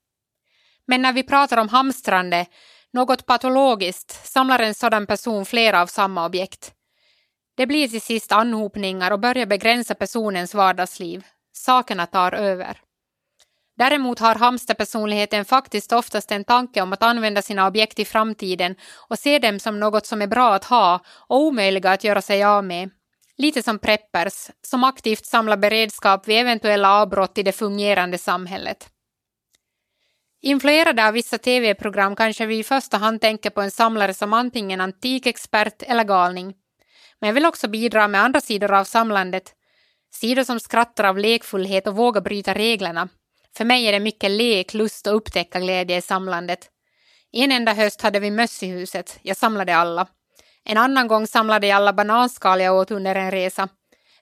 Men 0.86 1.02
när 1.02 1.12
vi 1.12 1.22
pratar 1.22 1.56
om 1.56 1.68
hamstrande, 1.68 2.46
något 2.92 3.26
patologiskt, 3.26 4.26
samlar 4.26 4.58
en 4.58 4.74
sådan 4.74 5.06
person 5.06 5.46
flera 5.46 5.82
av 5.82 5.86
samma 5.86 6.26
objekt. 6.26 6.72
Det 7.60 7.66
blir 7.66 7.88
till 7.88 8.00
sist 8.00 8.32
anhopningar 8.32 9.10
och 9.10 9.20
börjar 9.20 9.46
begränsa 9.46 9.94
personens 9.94 10.54
vardagsliv. 10.54 11.24
Sakerna 11.52 12.06
tar 12.06 12.32
över. 12.32 12.80
Däremot 13.78 14.18
har 14.18 14.34
hamsterpersonligheten 14.34 15.44
faktiskt 15.44 15.92
oftast 15.92 16.32
en 16.32 16.44
tanke 16.44 16.82
om 16.82 16.92
att 16.92 17.02
använda 17.02 17.42
sina 17.42 17.66
objekt 17.66 17.98
i 17.98 18.04
framtiden 18.04 18.76
och 19.08 19.18
se 19.18 19.38
dem 19.38 19.58
som 19.58 19.80
något 19.80 20.06
som 20.06 20.22
är 20.22 20.26
bra 20.26 20.54
att 20.54 20.64
ha 20.64 21.00
och 21.28 21.40
omöjliga 21.40 21.90
att 21.90 22.04
göra 22.04 22.22
sig 22.22 22.44
av 22.44 22.64
med. 22.64 22.90
Lite 23.36 23.62
som 23.62 23.78
preppers, 23.78 24.50
som 24.62 24.84
aktivt 24.84 25.26
samlar 25.26 25.56
beredskap 25.56 26.28
vid 26.28 26.38
eventuella 26.38 26.92
avbrott 26.92 27.38
i 27.38 27.42
det 27.42 27.52
fungerande 27.52 28.18
samhället. 28.18 28.88
Influerade 30.42 31.06
av 31.06 31.14
vissa 31.14 31.38
tv-program 31.38 32.16
kanske 32.16 32.46
vi 32.46 32.58
i 32.58 32.64
första 32.64 32.96
hand 32.96 33.20
tänker 33.20 33.50
på 33.50 33.60
en 33.60 33.70
samlare 33.70 34.14
som 34.14 34.32
antingen 34.32 34.80
antikexpert 34.80 35.82
eller 35.82 36.04
galning. 36.04 36.54
Men 37.20 37.28
jag 37.28 37.34
vill 37.34 37.46
också 37.46 37.68
bidra 37.68 38.08
med 38.08 38.22
andra 38.22 38.40
sidor 38.40 38.72
av 38.72 38.84
samlandet. 38.84 39.54
Sidor 40.12 40.44
som 40.44 40.60
skrattar 40.60 41.04
av 41.04 41.18
lekfullhet 41.18 41.86
och 41.86 41.96
vågar 41.96 42.20
bryta 42.20 42.54
reglerna. 42.54 43.08
För 43.56 43.64
mig 43.64 43.86
är 43.86 43.92
det 43.92 44.00
mycket 44.00 44.30
lek, 44.30 44.74
lust 44.74 45.06
och 45.06 45.16
upptäckarglädje 45.16 45.96
i 45.96 46.02
samlandet. 46.02 46.70
En 47.32 47.52
enda 47.52 47.72
höst 47.72 48.02
hade 48.02 48.20
vi 48.20 48.30
möss 48.30 48.62
i 48.62 48.66
huset. 48.66 49.18
Jag 49.22 49.36
samlade 49.36 49.76
alla. 49.76 50.06
En 50.64 50.76
annan 50.76 51.08
gång 51.08 51.26
samlade 51.26 51.66
jag 51.66 51.76
alla 51.76 51.92
bananskal 51.92 52.60
jag 52.60 52.76
åt 52.76 52.90
under 52.90 53.14
en 53.14 53.30
resa. 53.30 53.68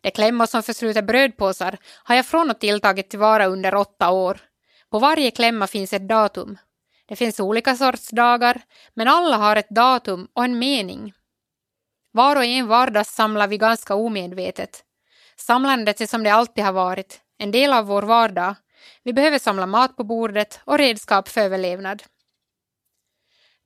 De 0.00 0.10
klämmor 0.10 0.46
som 0.46 0.62
försluter 0.62 1.02
brödpåsar 1.02 1.78
har 2.04 2.14
jag 2.14 2.26
från 2.26 2.50
och 2.50 2.60
till 2.60 2.80
tagit 2.80 3.10
tillvara 3.10 3.46
under 3.46 3.74
åtta 3.74 4.10
år. 4.10 4.40
På 4.90 4.98
varje 4.98 5.30
klämma 5.30 5.66
finns 5.66 5.92
ett 5.92 6.08
datum. 6.08 6.58
Det 7.08 7.16
finns 7.16 7.40
olika 7.40 7.76
sorts 7.76 8.10
dagar, 8.10 8.60
men 8.94 9.08
alla 9.08 9.36
har 9.36 9.56
ett 9.56 9.70
datum 9.70 10.28
och 10.32 10.44
en 10.44 10.58
mening. 10.58 11.12
Var 12.18 12.36
och 12.36 12.44
en 12.44 12.66
vardags 12.66 13.14
samlar 13.14 13.48
vi 13.48 13.58
ganska 13.58 13.94
omedvetet. 13.94 14.84
Samlandet 15.36 16.00
är 16.00 16.06
som 16.06 16.22
det 16.22 16.30
alltid 16.30 16.64
har 16.64 16.72
varit, 16.72 17.20
en 17.38 17.50
del 17.50 17.72
av 17.72 17.86
vår 17.86 18.02
vardag. 18.02 18.54
Vi 19.02 19.12
behöver 19.12 19.38
samla 19.38 19.66
mat 19.66 19.96
på 19.96 20.04
bordet 20.04 20.60
och 20.64 20.78
redskap 20.78 21.28
för 21.28 21.40
överlevnad. 21.40 22.02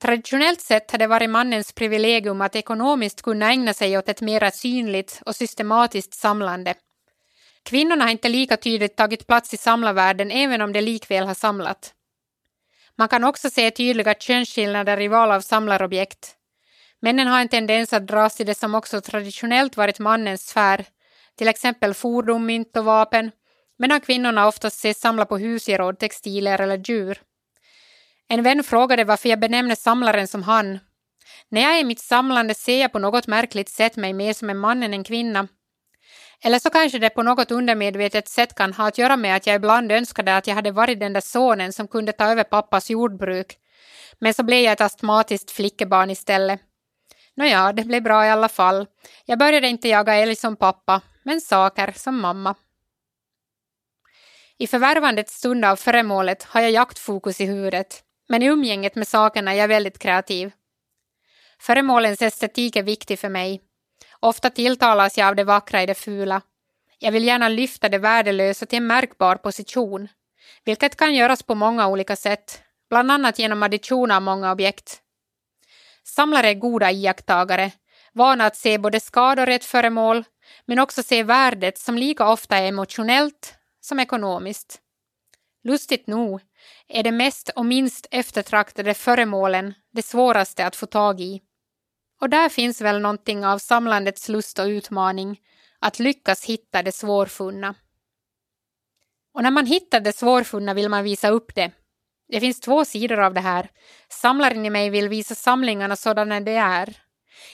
Traditionellt 0.03 0.61
sett 0.61 0.91
har 0.91 0.99
det 0.99 1.07
varit 1.07 1.31
mannens 1.31 1.73
privilegium 1.73 2.41
att 2.41 2.57
ekonomiskt 2.57 3.23
kunna 3.23 3.51
ägna 3.51 3.75
sig 3.75 3.99
åt 3.99 4.09
ett 4.09 4.21
mera 4.21 4.51
synligt 4.51 5.23
och 5.27 5.37
systematiskt 5.37 6.15
samlande. 6.15 6.75
Kvinnorna 7.63 8.05
har 8.05 8.11
inte 8.11 8.29
lika 8.29 8.57
tydligt 8.57 8.97
tagit 8.97 9.27
plats 9.27 9.55
i 9.55 9.57
samlarvärlden 9.57 10.31
även 10.31 10.61
om 10.61 10.73
de 10.73 10.81
likväl 10.81 11.27
har 11.27 11.35
samlat. 11.35 11.95
Man 12.99 13.09
kan 13.09 13.25
också 13.25 13.51
se 13.51 13.71
tydliga 13.71 14.15
könsskillnader 14.15 15.01
i 15.01 15.09
val 15.09 15.31
av 15.33 15.41
samlarobjekt. 15.41 16.37
Männen 17.03 17.27
har 17.29 17.41
en 17.41 17.49
tendens 17.49 17.93
att 17.93 18.07
dras 18.07 18.37
till 18.37 18.47
det 18.47 18.59
som 18.59 18.75
också 18.75 19.01
traditionellt 19.01 19.77
varit 19.77 19.99
mannens 19.99 20.49
sfär, 20.49 20.85
till 21.39 21.49
exempel 21.49 21.95
fordon, 21.95 22.47
mynt 22.47 22.77
och 22.77 22.85
vapen, 22.85 23.31
medan 23.79 24.01
kvinnorna 24.01 24.47
oftast 24.47 24.77
ses 24.77 25.01
samla 25.01 25.25
på 25.25 25.39
husgeråd, 25.39 25.99
textilier 25.99 26.61
eller 26.61 26.83
djur. 26.89 27.21
En 28.29 28.43
vän 28.43 28.65
frågade 28.65 29.05
varför 29.05 29.29
jag 29.29 29.41
benämner 29.41 29.75
samlaren 29.75 30.29
som 30.29 30.43
han. 30.43 30.79
När 31.49 31.61
jag 31.61 31.77
är 31.77 31.81
i 31.81 31.85
mitt 31.85 32.01
samlande 32.01 32.55
ser 32.55 32.81
jag 32.81 32.93
på 32.93 32.99
något 32.99 33.27
märkligt 33.27 33.69
sätt 33.69 33.97
mig 33.97 34.13
mer 34.13 34.33
som 34.33 34.51
en 34.51 34.59
man 34.59 34.83
än 34.83 34.95
en 34.95 35.05
kvinna. 35.05 35.49
Eller 36.45 36.59
så 36.59 36.71
kanske 36.71 36.99
det 36.99 37.11
på 37.11 37.23
något 37.23 37.51
undermedvetet 37.51 38.29
sätt 38.29 38.55
kan 38.55 38.73
ha 38.73 38.89
att 38.89 38.99
göra 38.99 39.17
med 39.17 39.37
att 39.37 39.47
jag 39.47 39.57
ibland 39.57 39.93
önskade 39.93 40.37
att 40.37 40.47
jag 40.47 40.55
hade 40.55 40.71
varit 40.71 41.01
den 41.01 41.13
där 41.13 41.21
sonen 41.21 41.73
som 41.73 41.89
kunde 41.89 42.13
ta 42.13 42.25
över 42.25 42.45
pappas 42.45 42.91
jordbruk. 42.91 43.59
Men 44.19 44.35
så 44.35 44.43
blev 44.43 44.61
jag 44.61 44.73
ett 44.73 44.81
astmatiskt 44.81 45.51
flickebarn 45.51 46.11
istället. 46.11 46.61
Nåja, 47.37 47.73
det 47.73 47.85
blev 47.85 48.03
bra 48.03 48.27
i 48.27 48.31
alla 48.31 48.49
fall. 48.49 48.87
Jag 49.25 49.39
började 49.39 49.69
inte 49.69 49.89
jaga 49.89 50.15
älg 50.15 50.37
som 50.37 50.57
pappa, 50.57 51.01
men 51.23 51.41
saker 51.41 51.93
som 51.97 52.21
mamma. 52.21 52.55
I 54.59 54.67
förvärvandets 54.67 55.35
stund 55.35 55.65
av 55.65 55.77
föremålet 55.77 56.43
har 56.43 56.61
jag 56.61 56.71
jaktfokus 56.71 57.41
i 57.41 57.47
huvudet, 57.47 58.03
men 58.29 58.43
i 58.43 58.47
umgänget 58.47 58.95
med 58.95 59.09
sakerna 59.09 59.53
är 59.53 59.57
jag 59.57 59.69
väldigt 59.69 59.99
kreativ. 59.99 60.53
Föremålens 61.61 62.23
estetik 62.23 62.77
är 62.77 62.83
viktig 62.83 63.19
för 63.19 63.29
mig. 63.29 63.61
Ofta 64.21 64.51
tilltalas 64.51 65.19
jag 65.19 65.29
av 65.29 65.37
det 65.37 65.45
vackra 65.45 65.83
i 65.83 65.87
det 65.87 65.95
fula. 65.95 66.43
Jag 66.99 67.13
vill 67.13 67.25
gärna 67.25 67.49
lyfta 67.49 67.89
det 67.89 67.99
värdelösa 67.99 68.67
till 68.67 68.77
en 68.77 68.87
märkbar 68.87 69.37
position, 69.37 70.09
vilket 70.65 70.97
kan 70.97 71.15
göras 71.15 71.43
på 71.43 71.55
många 71.55 71.89
olika 71.89 72.17
sätt, 72.17 72.63
bland 72.91 73.11
annat 73.11 73.39
genom 73.39 73.63
addition 73.63 74.11
av 74.11 74.23
många 74.23 74.53
objekt. 74.53 75.02
Samlare 76.05 76.49
är 76.49 76.55
goda 76.55 76.91
iakttagare, 76.91 77.73
vana 78.13 78.47
att 78.47 78.57
se 78.57 78.79
både 78.79 79.01
skador 79.01 79.49
i 79.49 79.55
ett 79.55 79.65
föremål, 79.65 80.25
men 80.67 80.79
också 80.79 81.03
se 81.03 81.23
värdet 81.23 81.79
som 81.79 81.99
lika 81.99 82.29
ofta 82.29 82.57
är 82.57 82.69
emotionellt 82.69 83.55
som 83.81 84.01
ekonomiskt. 84.01 84.81
Lustigt 85.65 86.07
nog 86.07 86.41
är 86.89 87.03
de 87.03 87.13
mest 87.13 87.49
och 87.49 87.67
minst 87.67 88.07
eftertraktade 88.11 88.95
föremålen 88.95 89.75
det 89.93 90.03
svåraste 90.03 90.67
att 90.67 90.77
få 90.77 90.87
tag 90.87 91.21
i. 91.21 91.43
Och 92.21 92.31
där 92.31 92.49
finns 92.49 92.81
väl 92.81 93.01
någonting 93.01 93.47
av 93.47 93.59
samlandets 93.59 94.29
lust 94.29 94.59
och 94.59 94.67
utmaning, 94.67 95.41
att 95.79 95.99
lyckas 95.99 96.45
hitta 96.45 96.83
det 96.83 96.93
svårfunna. 96.93 97.75
Och 99.35 99.43
när 99.43 99.51
man 99.51 99.67
hittar 99.67 100.01
det 100.01 100.17
svårfunna 100.17 100.75
vill 100.75 100.89
man 100.89 101.05
visa 101.05 101.29
upp 101.29 101.55
det. 101.55 101.73
Det 102.33 102.41
finns 102.41 102.61
två 102.61 102.85
sidor 102.85 103.21
av 103.21 103.35
det 103.35 103.41
här. 103.41 103.69
Samlaren 104.09 104.67
i 104.67 104.71
mig 104.71 104.91
vill 104.91 105.09
visa 105.09 105.35
samlingarna 105.35 105.97
sådana 105.97 106.41
de 106.41 106.57
är. 106.57 106.97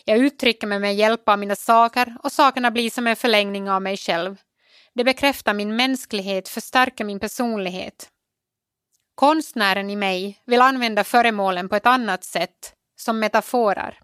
Jag 0.05 0.19
uttrycker 0.19 0.67
mig 0.67 0.79
med 0.79 0.95
hjälp 0.95 1.29
av 1.29 1.39
mina 1.39 1.57
saker 1.57 2.17
och 2.23 2.33
sakerna 2.33 2.71
blir 2.71 2.91
som 2.91 3.07
en 3.07 3.17
förlängning 3.17 3.71
av 3.71 3.83
mig 3.83 3.97
själv. 3.97 4.37
Det 4.95 5.05
bekräftar 5.05 5.55
min 5.55 5.77
mänsklighet, 5.77 6.49
förstärker 6.49 7.05
min 7.05 7.21
personlighet. 7.21 8.09
Konstnären 9.15 9.91
i 9.91 9.97
mig 9.97 10.43
vill 10.47 10.61
använda 10.61 11.05
föremålen 11.05 11.69
på 11.69 11.77
ett 11.77 11.87
annat 11.87 12.25
sätt, 12.25 12.75
som 12.97 13.19
metaforer. 13.19 14.01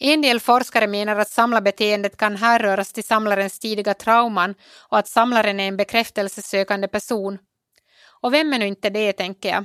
En 0.00 0.22
del 0.22 0.40
forskare 0.40 0.86
menar 0.86 1.16
att 1.16 1.30
samlarbeteendet 1.30 2.16
kan 2.16 2.36
härröras 2.36 2.92
till 2.92 3.04
samlarens 3.04 3.58
tidiga 3.58 3.94
trauman 3.94 4.54
och 4.88 4.98
att 4.98 5.08
samlaren 5.08 5.60
är 5.60 5.68
en 5.68 5.76
bekräftelsesökande 5.76 6.88
person. 6.88 7.38
Och 8.24 8.34
vem 8.34 8.52
är 8.52 8.58
nu 8.58 8.66
inte 8.66 8.90
det, 8.90 9.12
tänker 9.12 9.48
jag. 9.48 9.64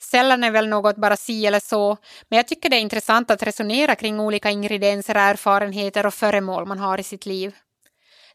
Sällan 0.00 0.44
är 0.44 0.50
väl 0.50 0.68
något 0.68 0.96
bara 0.96 1.16
si 1.16 1.46
eller 1.46 1.60
så, 1.60 1.96
men 2.28 2.36
jag 2.36 2.48
tycker 2.48 2.68
det 2.68 2.76
är 2.76 2.80
intressant 2.80 3.30
att 3.30 3.42
resonera 3.42 3.94
kring 3.94 4.20
olika 4.20 4.50
ingredienser, 4.50 5.14
erfarenheter 5.14 6.06
och 6.06 6.14
föremål 6.14 6.66
man 6.66 6.78
har 6.78 7.00
i 7.00 7.02
sitt 7.02 7.26
liv. 7.26 7.54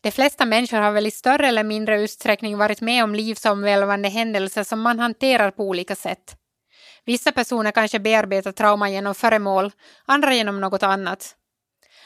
De 0.01 0.11
flesta 0.11 0.45
människor 0.45 0.77
har 0.77 0.91
väl 0.91 1.07
i 1.07 1.11
större 1.11 1.47
eller 1.47 1.63
mindre 1.63 2.01
utsträckning 2.01 2.57
varit 2.57 2.81
med 2.81 3.03
om 3.03 3.15
livsomvälvande 3.15 4.09
händelser 4.09 4.63
som 4.63 4.81
man 4.81 4.99
hanterar 4.99 5.51
på 5.51 5.63
olika 5.63 5.95
sätt. 5.95 6.35
Vissa 7.05 7.31
personer 7.31 7.71
kanske 7.71 7.99
bearbetar 7.99 8.51
trauma 8.51 8.89
genom 8.89 9.15
föremål, 9.15 9.71
andra 10.05 10.33
genom 10.33 10.61
något 10.61 10.83
annat. 10.83 11.35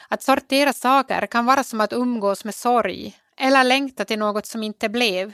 Att 0.08 0.22
sortera 0.22 0.72
saker 0.72 1.26
kan 1.26 1.46
vara 1.46 1.64
som 1.64 1.80
att 1.80 1.92
umgås 1.92 2.44
med 2.44 2.54
sorg 2.54 3.16
eller 3.40 3.64
längta 3.64 4.04
till 4.04 4.18
något 4.18 4.46
som 4.46 4.62
inte 4.62 4.88
blev. 4.88 5.32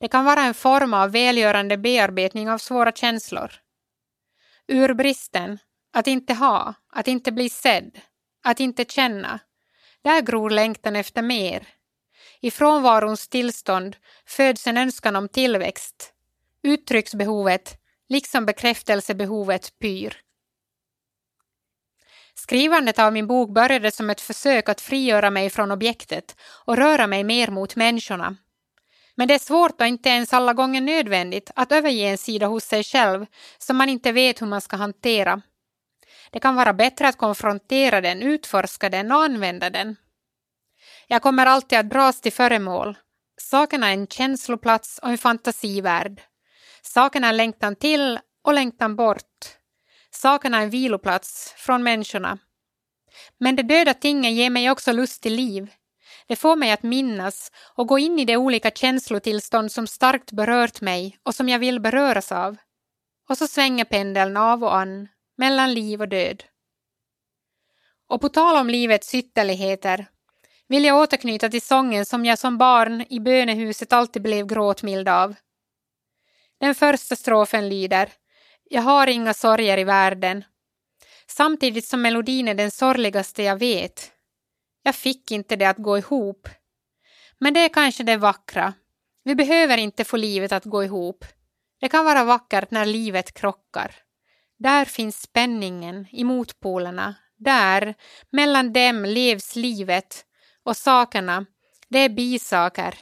Det 0.00 0.08
kan 0.08 0.24
vara 0.24 0.40
en 0.40 0.54
form 0.54 0.94
av 0.94 1.12
välgörande 1.12 1.76
bearbetning 1.76 2.50
av 2.50 2.58
svåra 2.58 2.92
känslor. 2.92 3.52
Ur 4.66 4.94
bristen, 4.94 5.58
att 5.92 6.06
inte 6.06 6.34
ha, 6.34 6.74
att 6.92 7.08
inte 7.08 7.32
bli 7.32 7.48
sedd, 7.48 8.00
att 8.44 8.60
inte 8.60 8.84
känna, 8.84 9.40
där 10.02 10.20
gror 10.20 10.50
längtan 10.50 10.96
efter 10.96 11.22
mer. 11.22 11.68
I 12.40 12.50
frånvarons 12.50 13.28
tillstånd 13.28 13.96
föds 14.26 14.66
en 14.66 14.76
önskan 14.76 15.16
om 15.16 15.28
tillväxt. 15.28 16.12
Uttrycksbehovet, 16.62 17.78
liksom 18.08 18.46
bekräftelsebehovet, 18.46 19.78
pyr. 19.78 20.16
Skrivandet 22.34 22.98
av 22.98 23.12
min 23.12 23.26
bok 23.26 23.54
började 23.54 23.90
som 23.90 24.10
ett 24.10 24.20
försök 24.20 24.68
att 24.68 24.80
frigöra 24.80 25.30
mig 25.30 25.50
från 25.50 25.70
objektet 25.70 26.36
och 26.64 26.76
röra 26.76 27.06
mig 27.06 27.24
mer 27.24 27.50
mot 27.50 27.76
människorna. 27.76 28.36
Men 29.20 29.28
det 29.28 29.34
är 29.34 29.38
svårt 29.38 29.80
och 29.80 29.86
inte 29.86 30.08
ens 30.08 30.32
alla 30.32 30.52
gånger 30.52 30.80
nödvändigt 30.80 31.50
att 31.54 31.72
överge 31.72 32.10
en 32.10 32.18
sida 32.18 32.46
hos 32.46 32.64
sig 32.64 32.84
själv 32.84 33.26
som 33.58 33.76
man 33.76 33.88
inte 33.88 34.12
vet 34.12 34.42
hur 34.42 34.46
man 34.46 34.60
ska 34.60 34.76
hantera. 34.76 35.42
Det 36.30 36.40
kan 36.40 36.54
vara 36.54 36.72
bättre 36.72 37.08
att 37.08 37.16
konfrontera 37.16 38.00
den, 38.00 38.22
utforska 38.22 38.88
den 38.88 39.12
och 39.12 39.22
använda 39.22 39.70
den. 39.70 39.96
Jag 41.06 41.22
kommer 41.22 41.46
alltid 41.46 41.78
att 41.78 41.90
dras 41.90 42.20
till 42.20 42.32
föremål. 42.32 42.98
Sakerna 43.40 43.88
är 43.88 43.92
en 43.92 44.06
känsloplats 44.06 44.98
och 44.98 45.08
en 45.08 45.18
fantasivärld. 45.18 46.20
Sakerna 46.82 47.28
är 47.28 47.32
längtan 47.32 47.76
till 47.76 48.18
och 48.44 48.54
längtan 48.54 48.96
bort. 48.96 49.56
Sakerna 50.10 50.58
är 50.58 50.62
en 50.62 50.70
viloplats 50.70 51.54
från 51.56 51.82
människorna. 51.82 52.38
Men 53.38 53.56
de 53.56 53.62
döda 53.62 53.94
tingen 53.94 54.34
ger 54.34 54.50
mig 54.50 54.70
också 54.70 54.92
lust 54.92 55.22
till 55.22 55.34
liv. 55.34 55.70
Det 56.30 56.36
får 56.36 56.56
mig 56.56 56.70
att 56.70 56.82
minnas 56.82 57.52
och 57.74 57.88
gå 57.88 57.98
in 57.98 58.18
i 58.18 58.24
de 58.24 58.36
olika 58.36 58.70
känslotillstånd 58.70 59.72
som 59.72 59.86
starkt 59.86 60.32
berört 60.32 60.80
mig 60.80 61.18
och 61.22 61.34
som 61.34 61.48
jag 61.48 61.58
vill 61.58 61.80
beröras 61.80 62.32
av. 62.32 62.56
Och 63.28 63.38
så 63.38 63.46
svänger 63.46 63.84
pendeln 63.84 64.36
av 64.36 64.64
och 64.64 64.76
an 64.76 65.08
mellan 65.36 65.74
liv 65.74 66.00
och 66.00 66.08
död. 66.08 66.44
Och 68.08 68.20
på 68.20 68.28
tal 68.28 68.56
om 68.56 68.70
livets 68.70 69.14
ytterligheter 69.14 70.06
vill 70.68 70.84
jag 70.84 70.98
återknyta 70.98 71.48
till 71.48 71.62
sången 71.62 72.06
som 72.06 72.24
jag 72.24 72.38
som 72.38 72.58
barn 72.58 73.04
i 73.10 73.20
bönehuset 73.20 73.92
alltid 73.92 74.22
blev 74.22 74.46
gråtmild 74.46 75.08
av. 75.08 75.34
Den 76.60 76.74
första 76.74 77.16
strofen 77.16 77.68
lyder 77.68 78.08
Jag 78.64 78.82
har 78.82 79.06
inga 79.06 79.34
sorger 79.34 79.78
i 79.78 79.84
världen. 79.84 80.44
Samtidigt 81.26 81.86
som 81.86 82.02
melodin 82.02 82.48
är 82.48 82.54
den 82.54 82.70
sorgligaste 82.70 83.42
jag 83.42 83.58
vet. 83.58 84.12
Jag 84.82 84.94
fick 84.94 85.30
inte 85.30 85.56
det 85.56 85.64
att 85.64 85.78
gå 85.78 85.98
ihop. 85.98 86.48
Men 87.38 87.54
det 87.54 87.60
är 87.60 87.68
kanske 87.68 88.02
det 88.02 88.16
vackra. 88.16 88.74
Vi 89.24 89.34
behöver 89.34 89.78
inte 89.78 90.04
få 90.04 90.16
livet 90.16 90.52
att 90.52 90.64
gå 90.64 90.84
ihop. 90.84 91.24
Det 91.80 91.88
kan 91.88 92.04
vara 92.04 92.24
vackert 92.24 92.70
när 92.70 92.86
livet 92.86 93.34
krockar. 93.34 93.94
Där 94.58 94.84
finns 94.84 95.22
spänningen 95.22 96.06
i 96.10 96.24
motpolerna. 96.24 97.14
Där, 97.36 97.94
mellan 98.30 98.72
dem 98.72 99.04
levs 99.04 99.56
livet 99.56 100.24
och 100.62 100.76
sakerna, 100.76 101.46
det 101.88 101.98
är 101.98 102.08
bisaker 102.08 102.94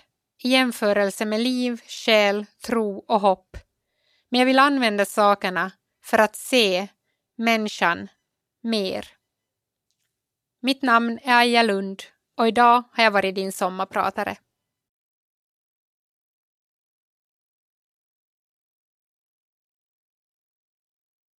i 0.42 0.48
jämförelse 0.48 1.24
med 1.24 1.40
liv, 1.40 1.80
själ, 1.86 2.46
tro 2.66 2.98
och 2.98 3.20
hopp. 3.20 3.56
Men 4.30 4.38
jag 4.38 4.46
vill 4.46 4.58
använda 4.58 5.04
sakerna 5.04 5.72
för 6.04 6.18
att 6.18 6.36
se 6.36 6.88
människan 7.36 8.08
mer. 8.62 9.17
Mitt 10.60 10.82
namn 10.82 11.18
är 11.22 11.40
Aja 11.40 11.62
Lund 11.62 12.02
och 12.36 12.48
idag 12.48 12.84
har 12.92 13.04
jag 13.04 13.10
varit 13.10 13.34
din 13.34 13.52
sommarpratare. 13.52 14.36